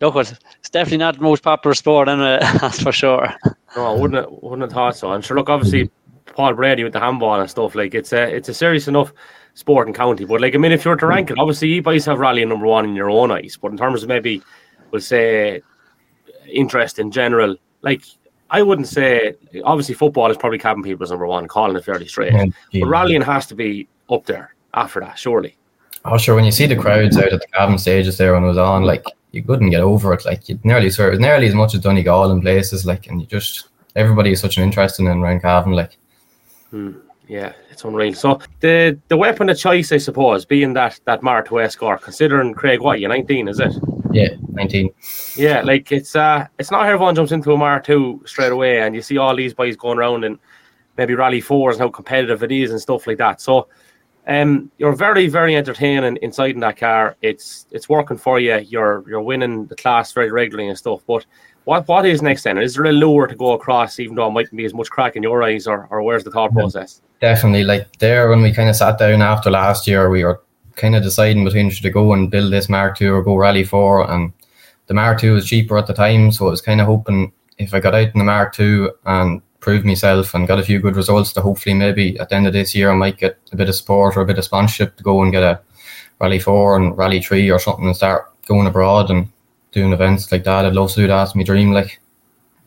look, 0.00 0.14
it's 0.16 0.70
definitely 0.70 0.98
not 0.98 1.16
the 1.16 1.22
most 1.22 1.42
popular 1.42 1.74
sport, 1.74 2.08
anyway, 2.08 2.38
that's 2.60 2.82
for 2.82 2.92
sure. 2.92 3.28
No, 3.76 3.86
I 3.86 4.00
wouldn't 4.00 4.24
have, 4.24 4.28
wouldn't 4.42 4.62
have 4.62 4.72
thought 4.72 4.96
so. 4.96 5.12
And 5.12 5.24
sure, 5.24 5.36
look, 5.36 5.48
obviously, 5.48 5.90
Paul 6.26 6.54
Brady 6.54 6.84
with 6.84 6.92
the 6.92 7.00
handball 7.00 7.40
and 7.40 7.50
stuff 7.50 7.74
like 7.74 7.94
it's 7.94 8.12
a 8.12 8.22
it's 8.22 8.48
a 8.48 8.54
serious 8.54 8.88
enough 8.88 9.12
sport 9.54 9.88
in 9.88 9.94
county. 9.94 10.24
But 10.24 10.40
like, 10.40 10.54
I 10.54 10.58
mean, 10.58 10.72
if 10.72 10.84
you 10.84 10.90
were 10.90 10.96
to 10.96 11.06
rank 11.06 11.30
it, 11.30 11.38
obviously, 11.38 11.68
you 11.68 11.82
guys 11.82 12.04
have 12.06 12.18
rallying 12.18 12.48
number 12.48 12.66
one 12.66 12.84
in 12.84 12.94
your 12.94 13.10
own 13.10 13.30
eyes. 13.30 13.58
But 13.60 13.72
in 13.72 13.76
terms 13.76 14.02
of 14.02 14.08
maybe, 14.08 14.42
we'll 14.90 15.00
say, 15.00 15.62
interest 16.52 16.98
in 16.98 17.10
general, 17.10 17.56
like 17.82 18.02
I 18.50 18.62
wouldn't 18.62 18.88
say. 18.88 19.34
Obviously, 19.64 19.94
football 19.94 20.30
is 20.30 20.36
probably 20.36 20.58
Cavan 20.58 20.82
people's 20.82 21.10
number 21.10 21.26
one, 21.26 21.46
calling 21.46 21.76
it 21.76 21.84
fairly 21.84 22.08
straight. 22.08 22.32
Yeah. 22.32 22.46
But 22.80 22.88
rallying 22.88 23.22
has 23.22 23.46
to 23.46 23.54
be 23.54 23.88
up 24.10 24.26
there 24.26 24.54
after 24.74 25.00
that, 25.00 25.18
surely. 25.18 25.56
Oh, 26.04 26.18
sure. 26.18 26.34
When 26.34 26.44
you 26.44 26.52
see 26.52 26.66
the 26.66 26.76
crowds 26.76 27.16
out 27.16 27.32
at 27.32 27.40
the 27.40 27.46
Cavan 27.48 27.78
stages 27.78 28.16
there 28.16 28.32
when 28.32 28.44
it 28.44 28.48
was 28.48 28.58
on, 28.58 28.84
like 28.84 29.04
you 29.32 29.42
couldn't 29.42 29.70
get 29.70 29.82
over 29.82 30.12
it. 30.12 30.24
Like 30.24 30.48
you'd 30.48 30.64
nearly 30.64 30.88
it 30.88 30.98
was 30.98 31.20
nearly 31.20 31.46
as 31.46 31.54
much 31.54 31.74
as 31.74 31.80
Donegal 31.80 32.30
in 32.32 32.40
places. 32.40 32.86
Like, 32.86 33.06
and 33.06 33.20
you 33.20 33.26
just 33.26 33.68
everybody 33.96 34.32
is 34.32 34.40
such 34.40 34.56
an 34.56 34.64
interest 34.64 34.98
in 34.98 35.06
it 35.06 35.16
around 35.16 35.42
Cavan. 35.42 35.72
Like, 35.72 35.96
hmm, 36.70 36.92
Yeah, 37.28 37.52
it's 37.70 37.84
unreal. 37.84 38.14
So 38.14 38.40
the 38.60 38.98
the 39.08 39.16
weapon 39.16 39.48
of 39.48 39.58
choice, 39.58 39.92
I 39.92 39.98
suppose, 39.98 40.44
being 40.44 40.72
that 40.74 40.98
that 41.04 41.22
Mark 41.22 41.52
II 41.52 41.60
Escort, 41.60 42.02
considering 42.02 42.54
Craig, 42.54 42.80
what 42.80 43.00
you 43.00 43.08
nineteen, 43.08 43.46
is 43.46 43.60
it? 43.60 43.74
Yeah, 44.12 44.28
nineteen. 44.48 44.90
Yeah, 45.36 45.62
like 45.62 45.92
it's 45.92 46.16
uh 46.16 46.46
it's 46.58 46.70
not 46.70 46.86
everyone 46.86 47.14
jumps 47.14 47.32
into 47.32 47.52
a 47.52 47.56
Mark 47.56 47.88
II 47.88 48.20
straight 48.24 48.52
away, 48.52 48.80
and 48.80 48.94
you 48.94 49.02
see 49.02 49.18
all 49.18 49.36
these 49.36 49.54
boys 49.54 49.76
going 49.76 49.98
around 49.98 50.24
and 50.24 50.38
maybe 50.96 51.14
rally 51.14 51.40
fours 51.40 51.76
and 51.76 51.82
how 51.82 51.88
competitive 51.88 52.42
it 52.42 52.52
is 52.52 52.70
and 52.70 52.80
stuff 52.80 53.06
like 53.06 53.18
that. 53.18 53.40
So 53.40 53.68
um 54.26 54.70
you're 54.78 54.94
very, 54.94 55.28
very 55.28 55.56
entertaining 55.56 56.18
inside 56.22 56.54
in 56.54 56.60
that 56.60 56.76
car. 56.76 57.16
It's 57.22 57.66
it's 57.70 57.88
working 57.88 58.18
for 58.18 58.38
you. 58.38 58.58
You're 58.58 59.04
you're 59.08 59.22
winning 59.22 59.66
the 59.66 59.76
class 59.76 60.12
very 60.12 60.30
regularly 60.30 60.68
and 60.68 60.78
stuff. 60.78 61.02
But 61.06 61.24
what 61.64 61.86
what 61.88 62.06
is 62.06 62.22
next 62.22 62.42
then? 62.42 62.58
Is 62.58 62.74
there 62.74 62.86
a 62.86 62.92
lure 62.92 63.26
to 63.26 63.34
go 63.34 63.52
across, 63.52 63.98
even 63.98 64.16
though 64.16 64.26
it 64.26 64.32
mightn't 64.32 64.56
be 64.56 64.64
as 64.64 64.74
much 64.74 64.90
crack 64.90 65.16
in 65.16 65.22
your 65.22 65.42
eyes, 65.42 65.66
or, 65.66 65.86
or 65.90 66.02
where's 66.02 66.24
the 66.24 66.30
thought 66.30 66.52
process? 66.52 67.00
Definitely. 67.20 67.64
Like 67.64 67.98
there, 67.98 68.28
when 68.30 68.42
we 68.42 68.52
kind 68.52 68.68
of 68.68 68.76
sat 68.76 68.98
down 68.98 69.22
after 69.22 69.50
last 69.50 69.86
year, 69.86 70.10
we 70.10 70.24
were 70.24 70.42
kind 70.80 70.96
of 70.96 71.02
deciding 71.02 71.44
between 71.44 71.70
should 71.70 71.82
to 71.82 71.90
go 71.90 72.12
and 72.12 72.30
build 72.30 72.52
this 72.52 72.68
Mark 72.68 73.00
II 73.00 73.08
or 73.08 73.22
go 73.22 73.36
Rally 73.36 73.64
4. 73.64 74.10
And 74.10 74.32
the 74.86 74.94
Mark 74.94 75.22
II 75.22 75.30
was 75.30 75.46
cheaper 75.46 75.78
at 75.78 75.86
the 75.86 75.94
time. 75.94 76.32
So 76.32 76.46
I 76.46 76.50
was 76.50 76.62
kind 76.62 76.80
of 76.80 76.86
hoping 76.86 77.32
if 77.58 77.74
I 77.74 77.80
got 77.80 77.94
out 77.94 78.12
in 78.12 78.18
the 78.18 78.24
Mark 78.24 78.58
II 78.58 78.88
and 79.04 79.42
proved 79.60 79.84
myself 79.84 80.34
and 80.34 80.48
got 80.48 80.58
a 80.58 80.64
few 80.64 80.80
good 80.80 80.96
results, 80.96 81.32
to 81.34 81.42
hopefully 81.42 81.74
maybe 81.74 82.18
at 82.18 82.30
the 82.30 82.34
end 82.34 82.46
of 82.46 82.54
this 82.54 82.74
year, 82.74 82.90
I 82.90 82.94
might 82.94 83.18
get 83.18 83.38
a 83.52 83.56
bit 83.56 83.68
of 83.68 83.74
support 83.74 84.16
or 84.16 84.22
a 84.22 84.26
bit 84.26 84.38
of 84.38 84.44
sponsorship 84.44 84.96
to 84.96 85.04
go 85.04 85.22
and 85.22 85.30
get 85.30 85.42
a 85.42 85.60
Rally 86.20 86.38
4 86.38 86.76
and 86.76 86.96
Rally 86.96 87.20
3 87.20 87.50
or 87.50 87.58
something 87.58 87.86
and 87.86 87.96
start 87.96 88.32
going 88.46 88.66
abroad 88.66 89.10
and 89.10 89.28
doing 89.72 89.92
events 89.92 90.32
like 90.32 90.44
that. 90.44 90.64
I'd 90.64 90.74
love 90.74 90.90
to 90.90 90.96
do 90.96 91.06
that. 91.06 91.22
It's 91.22 91.34
my 91.34 91.42
dream. 91.42 91.72
Like, 91.72 92.00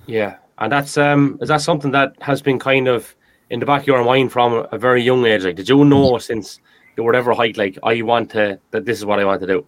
Yeah, 0.06 0.38
and 0.60 0.72
that's 0.72 0.98
um 0.98 1.38
is 1.42 1.50
that 1.50 1.62
something 1.62 1.92
that 1.92 2.16
has 2.22 2.42
been 2.42 2.60
kind 2.60 2.88
of 2.88 3.16
in 3.50 3.60
the 3.60 3.66
back 3.66 3.82
of 3.82 3.88
your 3.88 4.04
mind 4.04 4.32
from 4.32 4.68
a 4.72 4.78
very 4.78 5.02
young 5.02 5.26
age? 5.26 5.44
Like, 5.44 5.56
did 5.56 5.70
you 5.70 5.84
know 5.84 6.18
since 6.18 6.60
you 6.98 7.04
were 7.04 7.16
ever 7.16 7.34
height 7.34 7.58
like 7.58 7.78
I 7.84 8.02
want 8.02 8.32
to 8.32 8.60
that 8.72 8.86
this 8.86 8.98
is 9.00 9.06
what 9.06 9.20
I 9.20 9.26
want 9.26 9.42
to 9.42 9.48
do? 9.48 9.66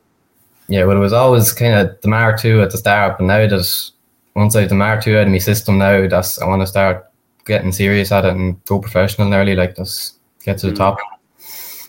Yeah, 0.67 0.85
well, 0.85 0.97
it 0.97 1.01
was 1.01 1.13
always 1.13 1.53
kind 1.53 1.73
of 1.75 1.99
the 2.01 2.07
Mark 2.07 2.43
II 2.43 2.61
at 2.61 2.71
the 2.71 2.77
start, 2.77 3.17
but 3.19 3.25
now 3.25 3.47
that 3.47 3.91
once 4.35 4.55
I 4.55 4.61
have 4.61 4.69
the 4.69 4.75
Mark 4.75 5.05
II 5.07 5.17
out 5.17 5.27
of 5.27 5.29
my 5.29 5.37
system 5.37 5.77
now, 5.77 6.07
that's 6.07 6.41
I 6.41 6.45
want 6.47 6.61
to 6.61 6.67
start 6.67 7.05
getting 7.45 7.71
serious 7.71 8.11
at 8.11 8.25
it 8.25 8.33
and 8.33 8.63
go 8.65 8.79
professional 8.79 9.29
nearly, 9.29 9.55
like 9.55 9.75
that's 9.75 10.13
get 10.43 10.57
to 10.59 10.67
the 10.67 10.73
Mm. 10.73 10.77
top. 10.77 10.97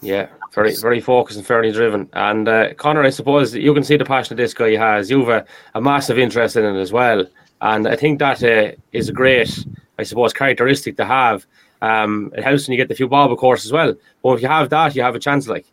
Yeah, 0.03 0.27
Very, 0.55 0.75
very 0.77 1.01
focused 1.01 1.39
and 1.39 1.47
fairly 1.47 1.73
driven. 1.73 2.09
And 2.13 2.47
uh, 2.49 2.75
Conor, 2.75 3.03
I 3.03 3.11
suppose 3.11 3.55
you 3.55 3.73
can 3.73 3.83
see 3.83 3.97
the 3.97 4.05
passion 4.05 4.37
that 4.37 4.43
this 4.43 4.53
guy 4.55 4.77
has. 4.77 5.11
You've 5.11 5.29
a, 5.31 5.45
a 5.75 5.81
massive 5.81 6.19
interest 6.19 6.57
in 6.57 6.65
it 6.65 6.79
as 6.79 6.93
well, 6.93 7.25
and 7.63 7.89
I 7.89 7.97
think 7.97 8.19
that 8.19 8.43
uh, 8.43 8.73
is 8.93 9.09
a 9.09 9.13
great, 9.13 9.65
I 9.99 10.03
suppose, 10.03 10.33
characteristic 10.33 10.97
to 10.97 11.05
have. 11.05 11.47
Um, 11.83 12.33
it 12.37 12.43
helps 12.45 12.67
when 12.67 12.73
you 12.73 12.79
get 12.79 12.89
the 12.89 12.95
few 12.95 13.09
bob, 13.09 13.31
of 13.31 13.39
course, 13.39 13.65
as 13.65 13.73
well. 13.73 13.95
But 14.23 14.33
if 14.35 14.43
you 14.43 14.49
have 14.49 14.71
that, 14.71 14.95
you 14.95 15.03
have 15.03 15.15
a 15.15 15.19
chance. 15.19 15.47
Like, 15.49 15.67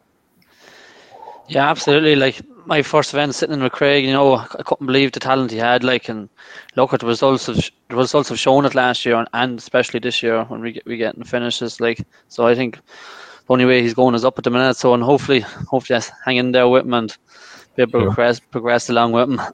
yeah, 1.48 1.70
absolutely. 1.70 2.16
Like 2.16 2.42
my 2.66 2.82
first 2.82 3.14
event 3.14 3.36
sitting 3.36 3.54
in 3.54 3.64
with 3.64 3.72
Craig, 3.72 4.06
you 4.06 4.12
know, 4.12 4.36
I 4.36 4.64
couldn't 4.64 4.88
believe 4.88 5.12
the 5.12 5.20
talent 5.20 5.52
he 5.52 5.58
had. 5.58 5.84
Like, 5.84 6.10
and 6.10 6.30
look 6.76 6.94
at 6.94 7.02
the 7.02 7.08
results 7.08 7.48
of 7.48 7.58
the 7.58 7.96
results 7.96 8.30
have 8.30 8.40
shown 8.40 8.66
it 8.66 8.76
last 8.76 9.06
year, 9.06 9.16
and, 9.16 9.28
and 9.34 9.60
especially 9.60 10.00
this 10.00 10.24
year 10.24 10.44
when 10.46 10.62
we 10.62 10.74
get 10.74 10.86
we 10.86 10.98
get 10.98 11.16
in 11.16 11.24
finishes. 11.24 11.80
Like, 11.80 12.06
so 12.28 12.48
I 12.48 12.56
think 12.56 12.76
the 12.76 13.54
only 13.54 13.66
way 13.66 13.82
he's 13.82 13.94
going 13.94 14.16
is 14.16 14.26
up 14.26 14.38
at 14.38 14.44
the 14.44 14.50
minute. 14.50 14.78
So, 14.78 14.94
and 14.94 15.04
hopefully, 15.04 15.42
hopefully, 15.42 15.98
just 15.98 16.12
hang 16.26 16.38
in 16.38 16.52
there 16.52 16.68
with 16.68 16.86
him 16.86 16.94
and 16.94 17.18
be 17.76 17.84
able 17.84 18.00
to 18.00 18.06
progress, 18.08 18.40
progress 18.40 18.90
along 18.90 19.12
with 19.14 19.30
him. 19.30 19.42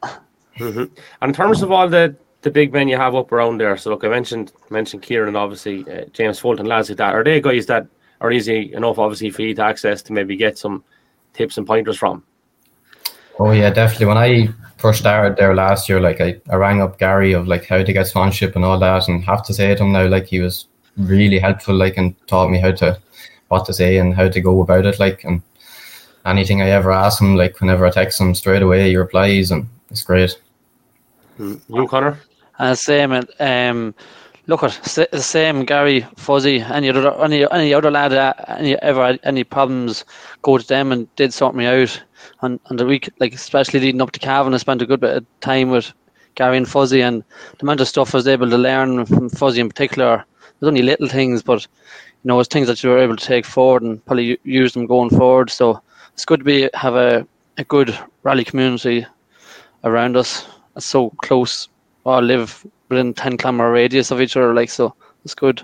Mm-hmm. 0.60 0.94
And 1.22 1.30
in 1.30 1.34
terms 1.34 1.62
of 1.62 1.72
all 1.72 1.88
the 1.88 2.14
the 2.42 2.52
big 2.52 2.72
men 2.72 2.88
you 2.88 2.98
have 2.98 3.16
up 3.16 3.32
around 3.32 3.60
there, 3.60 3.76
so 3.78 3.90
look, 3.90 4.04
I 4.04 4.10
mentioned 4.10 4.54
mentioned 4.70 5.02
Kieran, 5.02 5.36
obviously 5.36 5.90
uh, 5.92 6.06
James 6.14 6.40
Fulton, 6.40 6.66
lads 6.66 6.90
like 6.90 6.98
that. 6.98 7.14
Are 7.14 7.24
they 7.24 7.42
guys 7.42 7.66
that 7.66 7.88
are 8.22 8.32
easy 8.32 8.74
enough, 8.74 8.98
obviously, 8.98 9.30
for 9.30 9.42
you 9.42 9.54
to 9.56 9.64
access 9.64 10.02
to 10.04 10.14
maybe 10.14 10.36
get 10.36 10.58
some 10.58 10.84
tips 11.34 11.58
and 11.58 11.68
pointers 11.68 11.98
from? 11.98 12.24
Oh 13.40 13.52
yeah, 13.52 13.70
definitely. 13.70 14.06
When 14.06 14.18
I 14.18 14.50
first 14.78 15.00
started 15.00 15.38
there 15.38 15.56
last 15.56 15.90
year, 15.90 16.00
like 16.00 16.22
I, 16.22 16.40
I 16.50 16.56
rang 16.56 16.82
up 16.82 16.98
Gary 16.98 17.34
of 17.34 17.48
like 17.48 17.66
how 17.66 17.84
to 17.84 17.94
get 17.94 18.08
sponsorship 18.08 18.56
and 18.56 18.64
all 18.64 18.80
that, 18.80 19.08
and 19.08 19.24
have 19.26 19.44
to 19.46 19.54
say 19.54 19.76
to 19.76 19.84
him 19.84 19.92
now, 19.92 20.08
like 20.08 20.28
he 20.28 20.40
was 20.40 20.68
really 20.98 21.40
helpful, 21.40 21.76
like 21.76 21.98
and 21.98 22.16
taught 22.28 22.50
me 22.50 22.60
how 22.60 22.72
to 22.72 23.00
what 23.50 23.66
to 23.66 23.74
say 23.74 23.98
and 23.98 24.14
how 24.14 24.30
to 24.30 24.42
go 24.42 24.62
about 24.62 24.86
it, 24.86 25.00
like 25.00 25.24
and 25.26 25.42
anything 26.26 26.62
I 26.62 26.70
ever 26.70 26.92
ask 26.92 27.22
him, 27.22 27.36
like 27.36 27.60
whenever 27.60 27.86
I 27.86 27.90
text 27.90 28.22
him 28.22 28.34
straight 28.36 28.62
away, 28.62 28.90
he 28.90 28.96
replies, 28.96 29.52
and 29.52 29.68
it's 29.90 30.04
great. 30.04 30.40
Mm. 31.40 31.62
You, 31.70 31.88
Conor? 31.88 32.20
And 32.60 32.78
same, 32.78 33.26
um, 33.40 33.96
look 34.48 34.64
at 34.64 34.72
same 35.22 35.64
Gary 35.64 36.06
Fuzzy, 36.18 36.60
any 36.60 36.90
other 36.90 37.14
any 37.24 37.50
any 37.52 37.74
other 37.74 37.90
lad 37.90 38.10
that 38.10 38.46
any 38.50 38.76
ever 38.82 39.18
any 39.24 39.44
problems, 39.44 40.04
go 40.42 40.58
to 40.58 40.68
them 40.68 40.92
and 40.92 41.14
did 41.16 41.34
sort 41.34 41.56
me 41.56 41.66
out. 41.66 42.04
And 42.42 42.60
on 42.66 42.76
the 42.76 42.86
week, 42.86 43.10
like 43.20 43.34
especially 43.34 43.80
leading 43.80 44.02
up 44.02 44.12
to 44.12 44.20
Cavan, 44.20 44.54
I 44.54 44.58
spent 44.58 44.82
a 44.82 44.86
good 44.86 45.00
bit 45.00 45.18
of 45.18 45.26
time 45.40 45.70
with 45.70 45.94
Gary 46.36 46.58
and 46.58 46.68
Fuzzy, 46.68 47.02
and 47.02 47.24
the 47.58 47.64
amount 47.64 47.82
of 47.82 47.88
stuff 47.88 48.14
I 48.14 48.18
was 48.18 48.28
able 48.28 48.50
to 48.50 48.58
learn 48.58 49.06
from 49.06 49.30
Fuzzy 49.30 49.62
in 49.62 49.70
particular. 49.70 50.26
There's 50.60 50.68
only 50.68 50.82
little 50.82 51.08
things, 51.08 51.42
but 51.42 51.66
you 52.24 52.28
know, 52.28 52.40
it's 52.40 52.50
things 52.50 52.68
that 52.68 52.84
you 52.84 52.90
were 52.90 53.00
able 53.00 53.16
to 53.16 53.26
take 53.26 53.46
forward 53.46 53.84
and 53.84 54.04
probably 54.06 54.38
use 54.44 54.74
them 54.74 54.86
going 54.86 55.10
forward. 55.10 55.50
So 55.50 55.82
it's 56.14 56.26
good 56.26 56.40
to 56.40 56.46
be 56.46 56.70
have 56.74 56.96
a, 56.96 57.26
a 57.58 57.64
good 57.64 57.98
rally 58.24 58.44
community 58.44 59.06
around 59.86 60.18
us. 60.18 60.46
It's 60.76 60.86
so 60.86 61.12
close. 61.22 61.70
All 62.10 62.24
live 62.24 62.66
within 62.90 63.14
ten 63.14 63.38
kilometer 63.38 63.72
radius 63.72 64.10
of 64.10 64.20
each 64.20 64.36
other, 64.36 64.56
like 64.56 64.72
so. 64.72 64.96
It's 65.24 65.36
good. 65.36 65.62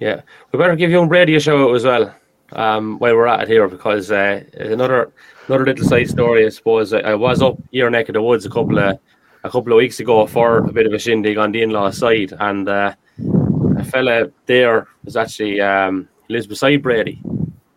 Yeah, 0.00 0.22
we 0.50 0.58
better 0.58 0.74
give 0.74 0.90
you 0.90 1.00
a 1.00 1.40
show 1.40 1.70
out 1.70 1.76
as 1.76 1.84
well. 1.84 2.12
Um, 2.50 2.98
while 2.98 3.14
we're 3.14 3.28
at 3.28 3.42
it 3.42 3.48
here, 3.48 3.68
because 3.68 4.10
uh, 4.10 4.42
another 4.54 5.12
another 5.46 5.64
little 5.64 5.86
side 5.86 6.10
story, 6.10 6.44
I 6.44 6.48
suppose. 6.48 6.92
I, 6.92 6.98
I 6.98 7.14
was 7.14 7.42
up 7.42 7.58
here 7.70 7.88
neck 7.90 8.08
of 8.08 8.14
the 8.14 8.22
woods 8.22 8.44
a 8.44 8.50
couple 8.50 8.76
of 8.76 8.98
a 9.44 9.50
couple 9.50 9.72
of 9.72 9.76
weeks 9.76 10.00
ago 10.00 10.26
for 10.26 10.58
a 10.58 10.72
bit 10.72 10.86
of 10.86 10.94
a 10.94 10.98
shindig 10.98 11.38
on 11.38 11.52
the 11.52 11.62
in-law 11.62 11.90
side, 11.90 12.32
and 12.40 12.68
uh, 12.68 12.92
a 13.78 13.84
fella 13.84 14.32
there 14.46 14.88
was 15.04 15.16
actually 15.16 15.60
um, 15.60 16.08
lives 16.28 16.48
beside 16.48 16.82
Brady, 16.82 17.22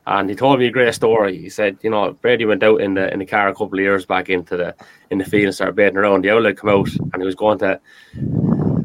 and 0.08 0.30
he 0.30 0.36
told 0.36 0.60
me 0.60 0.68
a 0.68 0.72
great 0.72 0.94
story. 0.94 1.38
He 1.38 1.50
said, 1.50 1.78
you 1.82 1.90
know, 1.90 2.14
Brady 2.14 2.46
went 2.46 2.64
out 2.64 2.82
in 2.82 2.94
the 2.94 3.12
in 3.12 3.20
the 3.20 3.26
car 3.26 3.48
a 3.48 3.54
couple 3.54 3.80
of 3.80 3.80
years 3.80 4.06
back 4.06 4.30
into 4.30 4.56
the 4.56 4.76
in 5.10 5.18
the 5.18 5.26
field 5.26 5.46
and 5.46 5.56
started 5.56 5.76
baiting 5.76 5.98
around. 5.98 6.24
The 6.24 6.30
outlet 6.30 6.58
come 6.58 6.70
out, 6.70 6.90
and 6.96 7.22
he 7.22 7.26
was 7.26 7.36
going 7.36 7.58
to, 7.60 7.80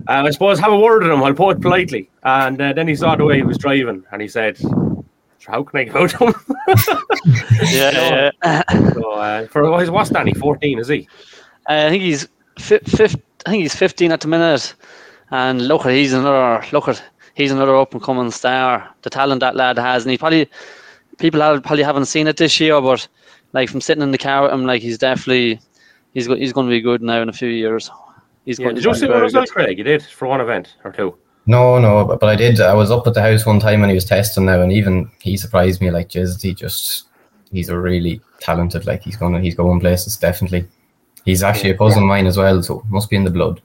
uh, 0.09 0.23
I 0.25 0.31
suppose, 0.31 0.59
have 0.59 0.73
a 0.73 0.79
word 0.79 1.03
with 1.03 1.12
him. 1.12 1.23
I'll 1.23 1.35
put 1.35 1.59
it 1.59 1.62
politely. 1.62 2.09
And 2.23 2.61
uh, 2.61 2.73
then 2.73 2.89
he 2.89 2.95
saw 2.95 3.17
the 3.17 3.25
way 3.25 3.37
he 3.37 3.43
was 3.43 3.59
driving, 3.59 4.03
and 4.11 4.23
he 4.23 4.29
said, 4.29 4.59
"How 5.47 5.62
can 5.62 5.81
I 5.81 5.85
go 5.85 6.05
out 6.05 6.15
of 6.15 6.21
him?" 6.21 6.57
yeah. 7.71 8.31
yeah. 8.43 8.62
so, 8.93 9.12
uh, 9.12 9.47
for 9.49 9.71
what's 9.91 10.11
Danny? 10.11 10.33
Fourteen, 10.33 10.79
is 10.79 10.89
he? 10.89 11.07
I 11.67 11.91
think 11.91 12.03
he's 12.03 12.29
fi- 12.59 12.79
fifth. 12.79 13.21
I 13.45 13.50
think 13.50 13.62
he's 13.62 13.75
fifteen 13.75 14.12
at 14.12 14.21
the 14.21 14.29
minute. 14.29 14.75
And 15.33 15.69
look 15.69 15.87
at 15.87 15.93
he's 15.93 16.12
another 16.12 16.65
look 16.73 16.89
at 16.89 17.03
he's 17.35 17.53
another 17.53 17.77
up 17.77 17.93
and 17.93 18.03
coming 18.03 18.31
star. 18.31 18.89
The 19.03 19.11
talent 19.11 19.41
that 19.41 19.55
lad 19.55 19.79
has, 19.79 20.05
and 20.05 20.11
he 20.11 20.19
probably 20.19 20.50
people 21.21 21.41
have, 21.41 21.62
probably 21.62 21.85
haven't 21.85 22.07
seen 22.07 22.27
it 22.27 22.37
this 22.37 22.59
year, 22.59 22.81
but 22.81 23.07
like 23.53 23.69
from 23.69 23.81
sitting 23.81 24.03
in 24.03 24.11
the 24.11 24.19
car 24.19 24.43
with 24.43 24.53
him, 24.53 24.65
like 24.65 24.83
he's 24.83 24.99
definitely 24.99 25.61
he's 26.15 26.27
go, 26.27 26.35
he's 26.35 26.53
going 26.53 26.67
to 26.67 26.71
be 26.71 26.81
good 26.81 27.03
now 27.03 27.23
in 27.23 27.29
a 27.29 27.33
few 27.33 27.49
years. 27.49 27.91
He's 28.45 28.59
yeah. 28.59 28.65
going 28.65 28.77
Did 28.77 28.85
you 28.85 28.95
see 28.95 29.07
what 29.07 29.23
result, 29.23 29.50
Craig? 29.50 29.79
You 29.79 29.85
did 29.85 30.03
for 30.03 30.27
one 30.27 30.41
event 30.41 30.75
or 30.83 30.91
two. 30.91 31.17
No, 31.47 31.79
no, 31.79 32.05
but, 32.05 32.21
but 32.21 32.29
I 32.29 32.37
did. 32.37 32.61
I 32.61 32.75
was 32.75 32.91
up 32.91 33.07
at 33.07 33.15
the 33.15 33.23
house 33.23 33.47
one 33.47 33.61
time 33.61 33.81
when 33.81 33.91
he 33.91 33.95
was 33.95 34.05
testing 34.05 34.47
now, 34.47 34.61
and 34.61 34.73
even 34.73 35.11
he 35.21 35.37
surprised 35.37 35.81
me. 35.81 35.91
Like, 35.91 36.09
just 36.09 36.43
he 36.43 36.55
just 36.55 37.09
he's 37.53 37.69
a 37.69 37.79
really 37.79 38.21
talented. 38.41 38.87
Like 38.87 39.03
he's 39.03 39.17
gonna 39.17 39.41
he's 39.41 39.55
going 39.55 39.81
places 39.81 40.17
definitely. 40.17 40.67
He's 41.25 41.43
actually 41.43 41.71
a 41.71 41.79
cousin 41.79 42.03
of 42.03 42.09
mine 42.09 42.27
as 42.27 42.39
well, 42.39 42.62
so 42.62 42.83
must 42.89 43.11
be 43.11 43.17
in 43.17 43.25
the 43.25 43.31
blood. 43.31 43.61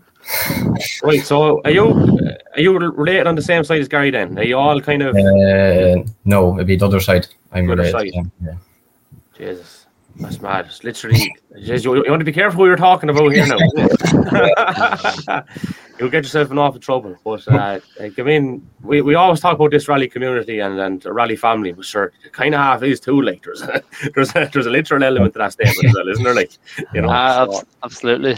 Right. 1.04 1.22
So 1.24 1.62
are 1.66 1.72
you 1.72 2.20
are 2.56 2.60
you 2.60 2.78
related 2.78 3.28
on 3.28 3.36
the 3.36 3.42
same 3.42 3.64
side 3.64 3.82
as 3.82 3.88
Gary? 3.88 4.12
Then 4.12 4.38
are 4.38 4.44
you 4.44 4.58
all 4.58 4.82
kind 4.82 5.02
of? 5.04 5.16
Uh, 5.16 6.04
no, 6.26 6.56
it'd 6.56 6.68
be 6.68 6.76
the 6.76 6.86
other 6.86 7.00
side. 7.00 7.28
I'm 7.52 7.68
The 7.68 7.74
other 7.74 7.84
related. 7.84 7.98
side. 8.00 8.12
to 8.12 8.18
him, 8.20 8.32
Yeah. 8.44 8.54
Jesus, 9.38 9.86
that's 10.18 10.42
mad. 10.42 10.66
It's 10.68 10.84
literally, 10.84 11.34
Jesus, 11.58 11.84
you, 11.84 11.96
you 12.04 12.10
want 12.10 12.22
to 12.22 12.26
be 12.26 12.32
careful 12.32 12.62
who 12.62 12.68
you're 12.68 12.76
talking 12.78 13.10
about 13.10 13.32
here 13.34 13.46
now. 13.48 13.58
You'll 16.00 16.10
get 16.10 16.24
yourself 16.26 16.52
in 16.52 16.58
awful 16.58 16.80
trouble. 16.82 17.16
But 17.24 17.48
uh, 17.48 17.80
I 18.02 18.10
mean, 18.22 18.68
we, 18.82 19.02
we 19.02 19.16
always 19.16 19.40
talk 19.40 19.56
about 19.56 19.72
this 19.72 19.88
rally 19.88 20.10
community 20.10 20.60
and, 20.60 20.78
and 20.80 21.06
a 21.06 21.14
rally 21.14 21.38
family, 21.38 21.72
but 21.72 21.86
sure, 21.86 22.12
kind 22.34 22.54
of 22.54 22.60
half 22.60 22.84
is 22.84 23.00
too. 23.00 23.22
Like, 23.22 23.44
there's 23.44 23.62
a, 23.62 23.82
there's 24.14 24.36
a, 24.36 24.50
there's 24.52 24.66
a 24.66 24.70
literal 24.70 25.04
element 25.04 25.34
to 25.34 25.40
that 25.40 25.54
statement 25.54 25.86
as 25.86 25.94
well, 25.96 26.10
isn't 26.10 26.24
there? 26.24 26.36
Like, 26.36 26.52
you 26.94 27.02
know, 27.02 27.10
Ah, 27.10 27.48
so, 27.50 27.64
absolutely. 27.84 28.38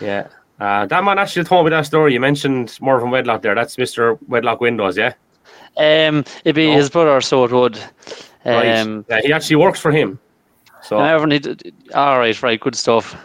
yeah. 0.00 0.26
Uh, 0.60 0.86
that 0.86 1.04
man 1.04 1.18
actually 1.18 1.44
told 1.44 1.64
me 1.66 1.70
that 1.70 1.86
story. 1.86 2.12
You 2.12 2.20
mentioned 2.20 2.76
more 2.80 2.98
from 3.00 3.10
Wedlock 3.10 3.42
there. 3.42 3.54
That's 3.54 3.76
Mr. 3.76 4.18
Wedlock 4.28 4.60
Windows, 4.60 4.96
yeah? 4.96 5.12
Um, 5.76 6.24
it'd 6.44 6.56
be 6.56 6.68
Oh. 6.70 6.74
his 6.74 6.90
brother, 6.90 7.20
so 7.20 7.44
it 7.44 7.52
would. 7.52 7.78
Right. 8.44 8.78
Um, 8.78 9.04
yeah, 9.08 9.20
he 9.22 9.32
actually 9.32 9.56
works 9.56 9.78
for 9.78 9.92
him. 9.92 10.18
So, 10.82 10.98
however, 10.98 11.26
need, 11.26 11.72
all 11.94 12.18
right, 12.18 12.42
right, 12.42 12.58
good 12.58 12.74
stuff. 12.74 13.16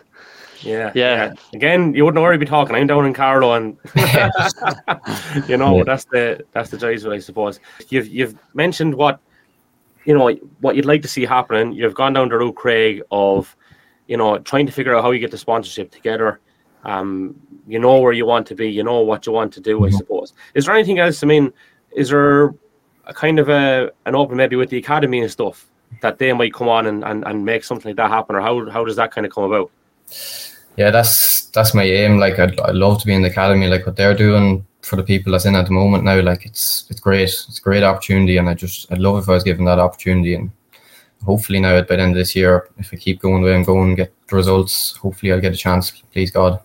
Yeah, 0.61 0.91
Yeah. 0.95 1.33
Again, 1.53 1.93
you 1.93 2.03
wouldn't 2.05 2.15
know 2.15 2.21
where 2.21 2.31
he'd 2.31 2.39
be 2.39 2.45
talking. 2.45 2.75
I'm 2.75 2.87
down 2.87 3.05
in 3.05 3.13
Carlow, 3.13 3.53
and 3.53 3.77
you 5.47 5.57
know 5.57 5.77
Yeah. 5.77 5.83
that's 5.85 6.05
the 6.05 6.45
that's 6.53 6.69
the 6.69 6.77
joys 6.77 7.03
of 7.03 7.11
it, 7.11 7.15
I 7.15 7.19
suppose. 7.19 7.59
You've 7.89 8.07
you've 8.07 8.35
mentioned 8.53 8.95
what 8.95 9.19
you 10.05 10.17
know 10.17 10.29
what 10.61 10.75
you'd 10.75 10.85
like 10.85 11.01
to 11.01 11.07
see 11.07 11.25
happening. 11.25 11.73
You've 11.73 11.95
gone 11.95 12.13
down 12.13 12.29
the 12.29 12.37
route, 12.37 12.55
Craig, 12.55 13.01
of 13.11 13.55
you 14.07 14.17
know 14.17 14.37
trying 14.39 14.65
to 14.65 14.71
figure 14.71 14.95
out 14.95 15.03
how 15.03 15.11
you 15.11 15.19
get 15.19 15.31
the 15.31 15.37
sponsorship 15.37 15.91
together. 15.91 16.39
Um, 16.83 17.35
you 17.67 17.79
know 17.79 17.99
where 17.99 18.11
you 18.13 18.25
want 18.25 18.45
to 18.47 18.55
be. 18.55 18.69
You 18.69 18.83
know 18.83 19.01
what 19.01 19.25
you 19.25 19.31
want 19.31 19.53
to 19.53 19.61
do. 19.61 19.85
I 19.85 19.89
Mhm. 19.89 19.97
suppose. 19.97 20.33
Is 20.53 20.65
there 20.65 20.75
anything 20.75 20.99
else? 20.99 21.23
I 21.23 21.27
mean, 21.27 21.53
is 21.95 22.09
there 22.09 22.53
a 23.05 23.13
kind 23.13 23.39
of 23.39 23.49
a 23.49 23.91
an 24.05 24.15
open 24.15 24.37
maybe 24.37 24.55
with 24.55 24.69
the 24.69 24.77
academy 24.77 25.21
and 25.21 25.31
stuff 25.31 25.65
that 26.01 26.17
they 26.17 26.33
might 26.33 26.53
come 26.53 26.67
on 26.67 26.87
and, 26.87 27.03
and, 27.03 27.23
and 27.25 27.45
make 27.45 27.63
something 27.63 27.89
like 27.89 27.97
that 27.97 28.09
happen, 28.09 28.35
or 28.35 28.41
how 28.41 28.69
how 28.69 28.83
does 28.83 28.95
that 28.97 29.11
kind 29.11 29.25
of 29.25 29.33
come 29.33 29.45
about? 29.45 29.69
Yeah, 30.75 30.89
that's 30.91 31.45
that's 31.47 31.73
my 31.73 31.83
aim. 31.83 32.17
Like, 32.17 32.39
I'd, 32.39 32.59
I'd 32.59 32.75
love 32.75 32.99
to 32.99 33.05
be 33.05 33.13
in 33.13 33.21
the 33.21 33.29
academy, 33.29 33.67
like 33.67 33.85
what 33.85 33.95
they're 33.95 34.15
doing 34.15 34.65
for 34.81 34.95
the 34.95 35.03
people 35.03 35.31
that's 35.31 35.45
in 35.45 35.55
at 35.55 35.65
the 35.65 35.71
moment 35.71 36.03
now. 36.03 36.19
Like, 36.21 36.45
it's 36.45 36.85
it's 36.89 36.99
great. 36.99 37.23
It's 37.23 37.59
a 37.59 37.61
great 37.61 37.83
opportunity, 37.83 38.37
and 38.37 38.49
I 38.49 38.55
just 38.55 38.91
I'd 38.91 38.99
love 38.99 39.17
if 39.21 39.29
I 39.29 39.33
was 39.33 39.43
given 39.43 39.65
that 39.65 39.79
opportunity. 39.79 40.35
And 40.35 40.51
hopefully 41.23 41.59
now 41.59 41.79
by 41.81 41.95
the 41.95 42.01
end 42.01 42.11
of 42.11 42.17
this 42.17 42.35
year, 42.35 42.67
if 42.77 42.91
I 42.91 42.97
keep 42.97 43.21
going 43.21 43.41
the 43.41 43.49
way 43.49 43.55
I'm 43.55 43.63
going, 43.63 43.95
get 43.95 44.11
the 44.27 44.35
results. 44.35 44.97
Hopefully, 44.97 45.31
I'll 45.31 45.41
get 45.41 45.53
a 45.53 45.57
chance. 45.57 45.91
Please 46.11 46.31
God. 46.31 46.59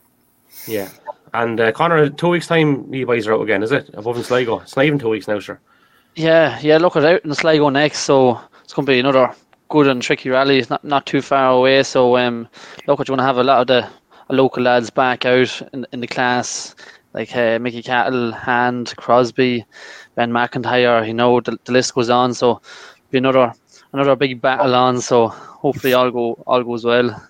Yeah. 0.67 0.91
And 1.35 1.61
uh, 1.61 1.73
Conor, 1.73 2.09
two 2.09 2.29
weeks' 2.29 2.47
time, 2.47 2.93
you 2.93 3.07
boys 3.07 3.27
are 3.27 3.35
out 3.35 3.43
again, 3.43 3.63
is 3.63 3.73
it? 3.73 3.91
Above 3.95 4.17
in 4.17 4.25
Sligo. 4.25 4.61
It's 4.61 4.77
not 4.77 4.87
even 4.87 4.99
two 4.99 5.11
weeks 5.11 5.29
now, 5.29 5.39
sure. 5.39 5.61
Yeah, 6.15 6.59
yeah. 6.61 6.79
Look, 6.79 6.97
it's 6.97 7.05
out 7.05 7.25
in 7.25 7.35
Sligo 7.35 7.69
next, 7.69 8.01
so 8.01 8.41
it's 8.65 8.73
going 8.73 8.87
to 8.87 8.93
be 8.93 8.99
another 8.99 9.35
good 9.69 9.87
and 9.87 10.01
tricky 10.03 10.31
rally. 10.31 10.59
It's 10.59 10.71
not 10.71 10.83
not 10.85 11.07
too 11.07 11.21
far 11.21 11.53
away, 11.53 11.83
so 11.83 12.17
um, 12.17 12.49
look, 12.87 13.07
you 13.07 13.13
want 13.13 13.21
to 13.21 13.25
have 13.25 13.39
a 13.39 13.45
lot 13.45 13.61
of 13.61 13.67
the 13.67 13.89
local 14.35 14.63
lads 14.63 14.91
back 14.91 15.25
out 15.25 15.63
in, 15.73 15.87
in 15.93 16.01
the 16.01 16.07
class, 16.07 16.75
like 17.13 17.35
uh, 17.37 17.59
Mickey 17.59 17.83
Cattle, 17.83 18.33
Hand, 18.33 18.95
Crosby, 18.97 19.65
Ben 20.15 20.31
McIntyre. 20.31 21.07
You 21.07 21.15
know, 21.15 21.41
the, 21.41 21.59
the 21.65 21.73
list 21.73 21.95
goes 21.95 22.11
on. 22.11 22.35
So 22.35 22.61
be 23.11 23.19
another 23.19 23.53
another 23.93 24.17
big 24.17 24.41
battle 24.41 24.75
on. 24.75 25.01
So 25.01 25.29
hopefully 25.29 25.93
all 25.93 26.11
go 26.11 26.43
all 26.47 26.65
goes 26.65 26.85
well. 26.85 27.23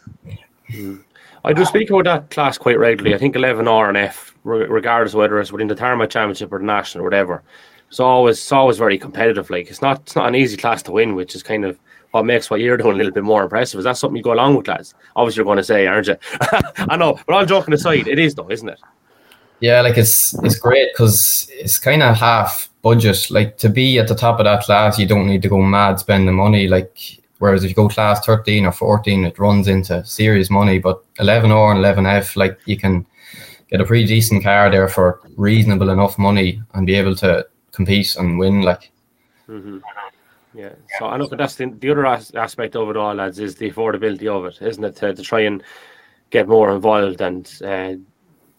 I 1.44 1.52
do 1.52 1.64
speak 1.64 1.90
about 1.90 2.04
that 2.04 2.30
class 2.30 2.58
quite 2.58 2.78
regularly. 2.78 3.14
I 3.14 3.18
think 3.18 3.36
11 3.36 3.68
R 3.68 3.88
and 3.88 3.96
F, 3.96 4.34
regardless 4.44 5.14
whether 5.14 5.38
it's 5.40 5.52
within 5.52 5.68
the 5.68 5.74
Tarmac 5.74 6.10
Championship 6.10 6.52
or 6.52 6.58
the 6.58 6.64
National 6.64 7.02
or 7.02 7.04
whatever, 7.04 7.42
it's 7.88 8.00
always 8.00 8.38
it's 8.38 8.52
always 8.52 8.78
very 8.78 8.98
competitive. 8.98 9.50
Like 9.50 9.68
it's 9.68 9.82
not 9.82 10.00
it's 10.00 10.16
not 10.16 10.28
an 10.28 10.34
easy 10.34 10.56
class 10.56 10.82
to 10.84 10.92
win, 10.92 11.14
which 11.14 11.34
is 11.34 11.42
kind 11.42 11.64
of 11.64 11.78
what 12.10 12.24
makes 12.24 12.50
what 12.50 12.60
you're 12.60 12.76
doing 12.76 12.94
a 12.94 12.96
little 12.96 13.12
bit 13.12 13.24
more 13.24 13.42
impressive. 13.42 13.78
Is 13.78 13.84
that 13.84 13.96
something 13.96 14.16
you 14.16 14.22
go 14.22 14.32
along 14.32 14.56
with, 14.56 14.68
lads? 14.68 14.94
Obviously, 15.16 15.40
you're 15.40 15.44
going 15.44 15.58
to 15.58 15.64
say, 15.64 15.86
aren't 15.86 16.06
you? 16.06 16.16
I 16.78 16.96
know, 16.96 17.18
but 17.26 17.34
all 17.34 17.46
joking 17.46 17.74
aside, 17.74 18.08
it 18.08 18.18
is 18.18 18.34
though, 18.34 18.50
isn't 18.50 18.68
it? 18.68 18.80
Yeah, 19.60 19.80
like 19.80 19.98
it's 19.98 20.34
it's 20.44 20.58
great 20.58 20.90
because 20.92 21.50
it's 21.52 21.78
kind 21.78 22.02
of 22.02 22.16
half 22.16 22.70
budget. 22.82 23.26
Like 23.30 23.58
to 23.58 23.68
be 23.68 23.98
at 23.98 24.08
the 24.08 24.14
top 24.14 24.38
of 24.38 24.44
that 24.44 24.62
class, 24.62 24.98
you 24.98 25.06
don't 25.06 25.26
need 25.26 25.42
to 25.42 25.48
go 25.48 25.60
mad 25.60 25.98
spending 25.98 26.34
money. 26.34 26.68
Like 26.68 27.18
whereas 27.38 27.64
if 27.64 27.70
you 27.70 27.74
go 27.74 27.88
class 27.88 28.24
thirteen 28.24 28.66
or 28.66 28.72
fourteen, 28.72 29.24
it 29.24 29.38
runs 29.38 29.68
into 29.68 30.04
serious 30.04 30.50
money. 30.50 30.78
But 30.78 31.02
eleven 31.18 31.50
R 31.50 31.70
and 31.70 31.78
eleven 31.78 32.06
F, 32.06 32.36
like 32.36 32.58
you 32.66 32.76
can 32.76 33.06
get 33.70 33.80
a 33.80 33.84
pretty 33.84 34.06
decent 34.06 34.42
car 34.42 34.70
there 34.70 34.88
for 34.88 35.20
reasonable 35.36 35.90
enough 35.90 36.18
money 36.18 36.62
and 36.74 36.86
be 36.86 36.94
able 36.94 37.14
to 37.16 37.46
compete 37.72 38.16
and 38.16 38.38
win. 38.38 38.62
Like, 38.62 38.90
mm-hmm. 39.48 39.78
yeah. 40.54 40.72
So 40.98 41.06
I 41.06 41.16
know 41.18 41.26
that's 41.26 41.56
the, 41.56 41.66
the 41.66 41.90
other 41.90 42.06
as- 42.06 42.34
aspect 42.34 42.76
of 42.76 42.88
it 42.88 42.96
all, 42.96 43.14
lads, 43.14 43.38
is 43.38 43.56
the 43.56 43.70
affordability 43.70 44.26
of 44.26 44.46
it, 44.46 44.66
isn't 44.66 44.84
it? 44.84 44.96
To, 44.96 45.14
to 45.14 45.22
try 45.22 45.40
and 45.40 45.62
get 46.30 46.48
more 46.48 46.74
involved 46.74 47.20
and 47.20 47.52
uh, 47.62 47.94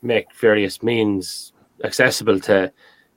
make 0.02 0.34
various 0.36 0.84
means 0.84 1.54
accessible 1.84 2.40
to 2.40 2.72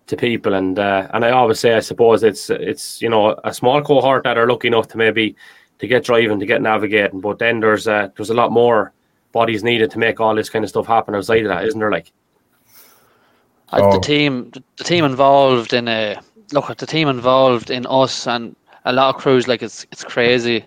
to 0.07 0.17
people. 0.17 0.55
And 0.55 0.79
uh, 0.79 1.09
and 1.13 1.25
I 1.25 1.31
always 1.31 1.61
say 1.61 1.75
I 1.75 1.81
suppose 1.81 2.23
it's 2.23 2.51
it's 2.51 3.01
you 3.03 3.09
know 3.09 3.37
a 3.45 3.53
small 3.53 3.83
cohort 3.83 4.25
that 4.25 4.39
are 4.39 4.49
lucky 4.49 4.69
enough 4.69 4.89
to 4.89 4.99
maybe 4.99 5.37
to 5.79 5.87
get 5.87 6.05
driving 6.05 6.39
to 6.39 6.47
get 6.47 6.63
navigating. 6.63 7.21
But 7.21 7.39
then 7.39 7.61
there's 7.61 7.89
uh, 7.89 8.09
there's 8.17 8.31
a 8.31 8.35
lot 8.35 8.53
more 8.53 8.93
bodies 9.33 9.65
needed 9.65 9.91
to 9.91 9.99
make 9.99 10.21
all 10.21 10.35
this 10.35 10.51
kind 10.51 10.65
of 10.65 10.69
stuff 10.69 10.87
happen 10.87 11.15
outside 11.15 11.43
of 11.43 11.49
that 11.49 11.65
isn't 11.65 11.81
there? 11.81 11.91
Like 11.91 12.13
oh. 13.73 13.93
the 13.93 14.01
team 14.01 14.53
the 14.77 14.85
team 14.85 15.05
involved 15.05 15.73
in 15.73 15.89
a 15.89 16.19
look 16.53 16.71
at 16.71 16.79
the 16.79 16.87
team 16.87 17.09
involved 17.09 17.71
in 17.71 17.87
us 17.89 18.27
and 18.27 18.55
a 18.85 18.93
lot 18.93 19.15
of 19.15 19.21
crews 19.21 19.49
like 19.49 19.63
it's 19.63 19.87
it's 19.91 20.05
crazy. 20.05 20.65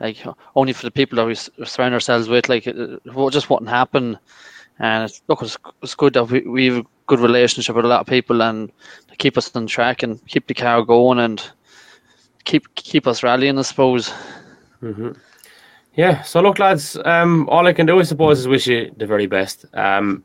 Like 0.00 0.24
only 0.56 0.72
for 0.72 0.82
the 0.82 0.90
people 0.90 1.16
that 1.16 1.26
we 1.26 1.34
surround 1.66 1.94
ourselves 1.94 2.28
with 2.28 2.48
like 2.48 2.66
it, 2.66 2.76
it 2.76 3.30
just 3.30 3.50
wouldn't 3.50 3.70
happen. 3.70 4.18
And 4.80 5.04
it's, 5.04 5.22
look, 5.28 5.40
it's, 5.40 5.56
it's 5.82 5.94
good 5.94 6.14
that 6.14 6.24
we, 6.24 6.40
we 6.40 6.66
have 6.66 6.78
a 6.78 6.86
good 7.06 7.20
relationship 7.20 7.76
with 7.76 7.84
a 7.84 7.88
lot 7.88 8.00
of 8.00 8.06
people 8.06 8.42
and 8.42 8.72
keep 9.18 9.36
us 9.36 9.54
on 9.54 9.66
track 9.66 10.02
and 10.02 10.24
keep 10.26 10.46
the 10.46 10.54
car 10.54 10.82
going 10.82 11.18
and 11.18 11.50
keep 12.44 12.74
keep 12.74 13.06
us 13.06 13.22
rallying, 13.22 13.58
I 13.58 13.62
suppose. 13.62 14.12
Mm-hmm. 14.82 15.12
Yeah. 15.94 16.22
So 16.22 16.40
look, 16.40 16.58
lads. 16.58 16.96
Um, 17.04 17.48
all 17.48 17.66
I 17.66 17.72
can 17.72 17.86
do, 17.86 18.00
I 18.00 18.02
suppose, 18.02 18.40
is 18.40 18.48
wish 18.48 18.66
you 18.66 18.92
the 18.96 19.06
very 19.06 19.26
best. 19.26 19.64
Um, 19.74 20.24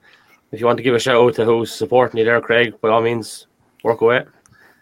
if 0.51 0.59
you 0.59 0.65
want 0.65 0.77
to 0.77 0.83
give 0.83 0.95
a 0.95 0.99
shout 0.99 1.21
out 1.23 1.35
to 1.35 1.45
who's 1.45 1.71
supporting 1.71 2.17
you 2.17 2.25
there, 2.25 2.41
Craig, 2.41 2.79
by 2.81 2.89
all 2.89 3.01
means, 3.01 3.47
work 3.83 4.01
away. 4.01 4.25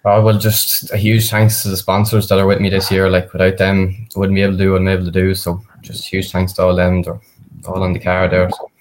Oh, 0.06 0.24
well, 0.24 0.38
just 0.38 0.90
a 0.94 0.98
huge 0.98 1.30
thanks 1.30 1.64
to 1.64 1.70
the 1.70 1.76
sponsors 1.76 2.30
that 2.30 2.40
are 2.40 2.48
with 2.48 2.62
me 2.62 2.70
this 2.70 2.90
year. 2.90 3.10
Like 3.10 3.34
without 3.34 3.58
them, 3.58 4.08
I 4.16 4.20
wouldn't 4.20 4.36
be 4.36 4.42
able 4.42 4.54
to 4.54 4.58
do 4.58 4.72
what 4.72 4.82
I'm 4.82 4.88
able 4.88 5.04
to 5.04 5.12
do. 5.12 5.36
So 5.36 5.62
just 5.82 6.08
huge 6.08 6.32
thanks 6.32 6.54
to 6.54 6.64
all 6.64 6.76
them. 6.76 7.02
They're 7.02 7.20
all 7.68 7.84
on 7.84 7.92
the 7.92 8.00
car 8.00 8.30
there. 8.30 8.50
So. 8.50 8.72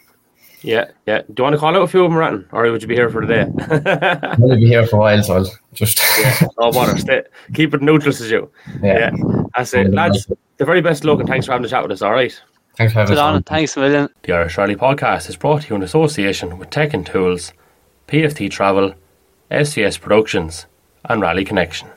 Yeah, 0.66 0.90
yeah. 1.06 1.22
Do 1.22 1.34
you 1.38 1.44
want 1.44 1.54
to 1.54 1.58
call 1.60 1.76
out 1.76 1.82
a 1.82 1.86
few 1.86 2.04
of 2.04 2.10
them, 2.10 2.18
Ratton, 2.18 2.48
or 2.50 2.68
would 2.72 2.82
you 2.82 2.88
be 2.88 2.96
here 2.96 3.08
for 3.08 3.24
the 3.24 3.32
day? 3.32 4.20
I'll 4.22 4.56
be 4.56 4.66
here 4.66 4.84
for 4.84 4.96
a 4.96 4.98
while, 4.98 5.22
so 5.22 5.36
I'll 5.36 5.50
just 5.72 6.00
yeah. 6.18 6.48
Oh, 6.58 6.72
bother. 6.72 6.98
Stay, 6.98 7.22
keep 7.54 7.72
it 7.72 7.82
neutral 7.82 8.08
as 8.08 8.28
you. 8.28 8.50
Yeah, 8.82 9.12
yeah. 9.14 9.42
that's 9.54 9.72
it, 9.74 9.92
lads. 9.92 10.26
The 10.56 10.64
very 10.64 10.80
best 10.80 11.04
luck, 11.04 11.20
and 11.20 11.28
thanks 11.28 11.46
for 11.46 11.52
having 11.52 11.62
the 11.62 11.68
chat 11.68 11.82
with 11.82 11.92
us. 11.92 12.02
All 12.02 12.12
right. 12.12 12.38
Thanks 12.76 12.92
for 12.92 12.98
having 12.98 13.16
us. 13.16 13.42
Thanks 13.46 13.76
a 13.76 13.80
million. 13.80 14.08
The 14.22 14.32
Irish 14.32 14.58
Rally 14.58 14.74
Podcast 14.74 15.28
is 15.28 15.36
brought 15.36 15.62
to 15.62 15.68
you 15.68 15.76
in 15.76 15.82
association 15.82 16.58
with 16.58 16.70
Tech 16.70 16.92
and 16.92 17.06
Tools, 17.06 17.52
PFT 18.08 18.50
Travel, 18.50 18.92
SCS 19.52 20.00
Productions, 20.00 20.66
and 21.04 21.22
Rally 21.22 21.44
Connection. 21.44 21.88